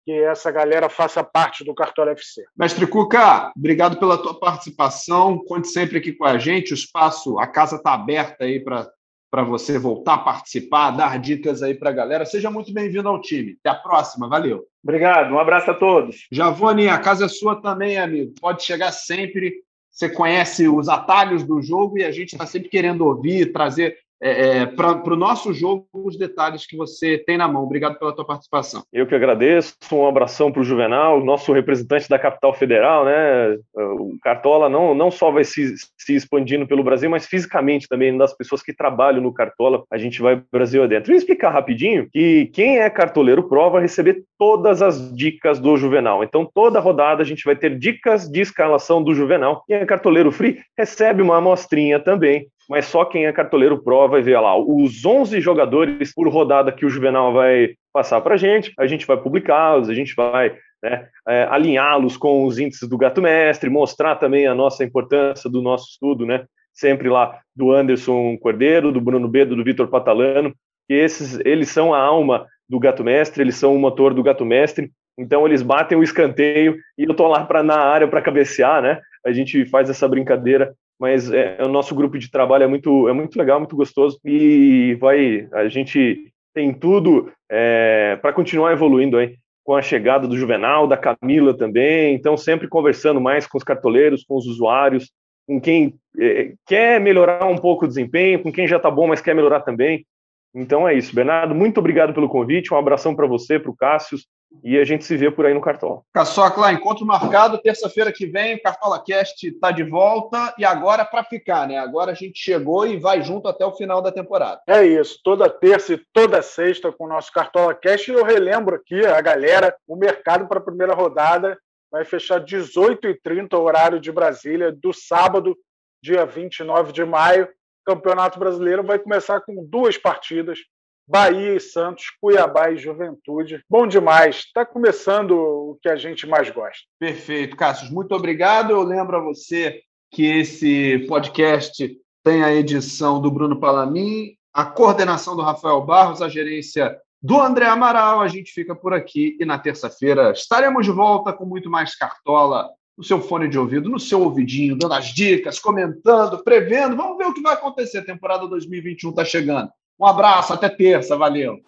[0.04, 2.44] que essa galera faça parte do Cartola FC.
[2.56, 5.42] Mestre Cuca, obrigado pela tua participação.
[5.46, 6.72] Conte sempre aqui com a gente.
[6.72, 8.90] O espaço, a casa está aberta aí para
[9.34, 12.24] para você voltar a participar, dar dicas aí para a galera.
[12.24, 13.56] Seja muito bem-vindo ao time.
[13.58, 14.28] Até a próxima.
[14.28, 14.64] Valeu.
[14.80, 15.34] Obrigado.
[15.34, 16.28] Um abraço a todos.
[16.30, 18.32] Javone, a casa é sua também, amigo.
[18.40, 19.54] Pode chegar sempre.
[19.90, 24.58] Você conhece os atalhos do jogo e a gente está sempre querendo ouvir, trazer é,
[24.62, 27.64] é para o nosso jogo os detalhes que você tem na mão.
[27.64, 28.82] Obrigado pela tua participação.
[28.90, 29.74] Eu que agradeço.
[29.92, 33.56] Um abração para o Juvenal, nosso representante da capital federal, né?
[33.74, 38.34] O Cartola não, não só vai se, se expandindo pelo Brasil, mas fisicamente também das
[38.34, 39.84] pessoas que trabalham no Cartola.
[39.90, 41.08] A gente vai Brasil adentro.
[41.08, 46.22] Vou explicar rapidinho que quem é cartoleiro pro vai receber todas as dicas do Juvenal.
[46.22, 49.62] Então, toda rodada a gente vai ter dicas de escalação do Juvenal.
[49.66, 54.22] Quem é cartoleiro free recebe uma amostrinha também mas só quem é cartoleiro pro vai
[54.22, 58.72] ver lá os 11 jogadores por rodada que o Juvenal vai passar para a gente,
[58.78, 63.22] a gente vai publicá-los, a gente vai né, é, alinhá-los com os índices do Gato
[63.22, 68.92] Mestre, mostrar também a nossa importância do nosso estudo, né, sempre lá do Anderson Cordeiro,
[68.92, 70.52] do Bruno Bedo, do Vitor Patalano,
[70.88, 74.44] que esses, eles são a alma do Gato Mestre, eles são o motor do Gato
[74.44, 78.82] Mestre, então eles batem o escanteio e eu tô lá para na área para cabecear,
[78.82, 79.00] né?
[79.24, 83.12] A gente faz essa brincadeira, mas é, o nosso grupo de trabalho é muito é
[83.12, 89.36] muito legal, muito gostoso e vai a gente tem tudo é, para continuar evoluindo aí
[89.64, 94.22] com a chegada do Juvenal, da Camila também, então sempre conversando mais com os cartoleiros,
[94.22, 95.10] com os usuários,
[95.46, 99.20] com quem é, quer melhorar um pouco o desempenho, com quem já está bom, mas
[99.20, 100.06] quer melhorar também.
[100.54, 101.54] Então é isso, Bernardo.
[101.54, 102.72] Muito obrigado pelo convite.
[102.72, 104.18] Um abração para você, para o Cássio,
[104.62, 106.02] e a gente se vê por aí no Cartola.
[106.12, 111.24] Caçocla, encontro marcado, terça-feira que vem, o Cartola Cast está de volta e agora para
[111.24, 111.78] ficar, né?
[111.78, 114.60] Agora a gente chegou e vai junto até o final da temporada.
[114.66, 118.10] É isso, toda terça e toda sexta com o nosso Cartola Cast.
[118.10, 121.58] E eu relembro aqui a galera, o mercado para a primeira rodada
[121.90, 125.56] vai fechar 18h30, horário de Brasília, do sábado,
[126.02, 127.44] dia 29 de maio.
[127.86, 130.58] O Campeonato Brasileiro vai começar com duas partidas
[131.06, 133.62] Bahia e Santos, Cuiabá e Juventude.
[133.68, 134.36] Bom demais.
[134.36, 136.82] Está começando o que a gente mais gosta.
[136.98, 137.90] Perfeito, Cassius.
[137.90, 138.70] Muito obrigado.
[138.70, 145.36] Eu lembro a você que esse podcast tem a edição do Bruno Palamin, a coordenação
[145.36, 148.20] do Rafael Barros, a gerência do André Amaral.
[148.20, 152.70] A gente fica por aqui e na terça-feira estaremos de volta com muito mais cartola
[152.96, 156.96] no seu fone de ouvido, no seu ouvidinho, dando as dicas, comentando, prevendo.
[156.96, 157.98] Vamos ver o que vai acontecer.
[157.98, 159.70] A temporada 2021 está chegando.
[159.98, 161.60] Um abraço, até terça, valeu.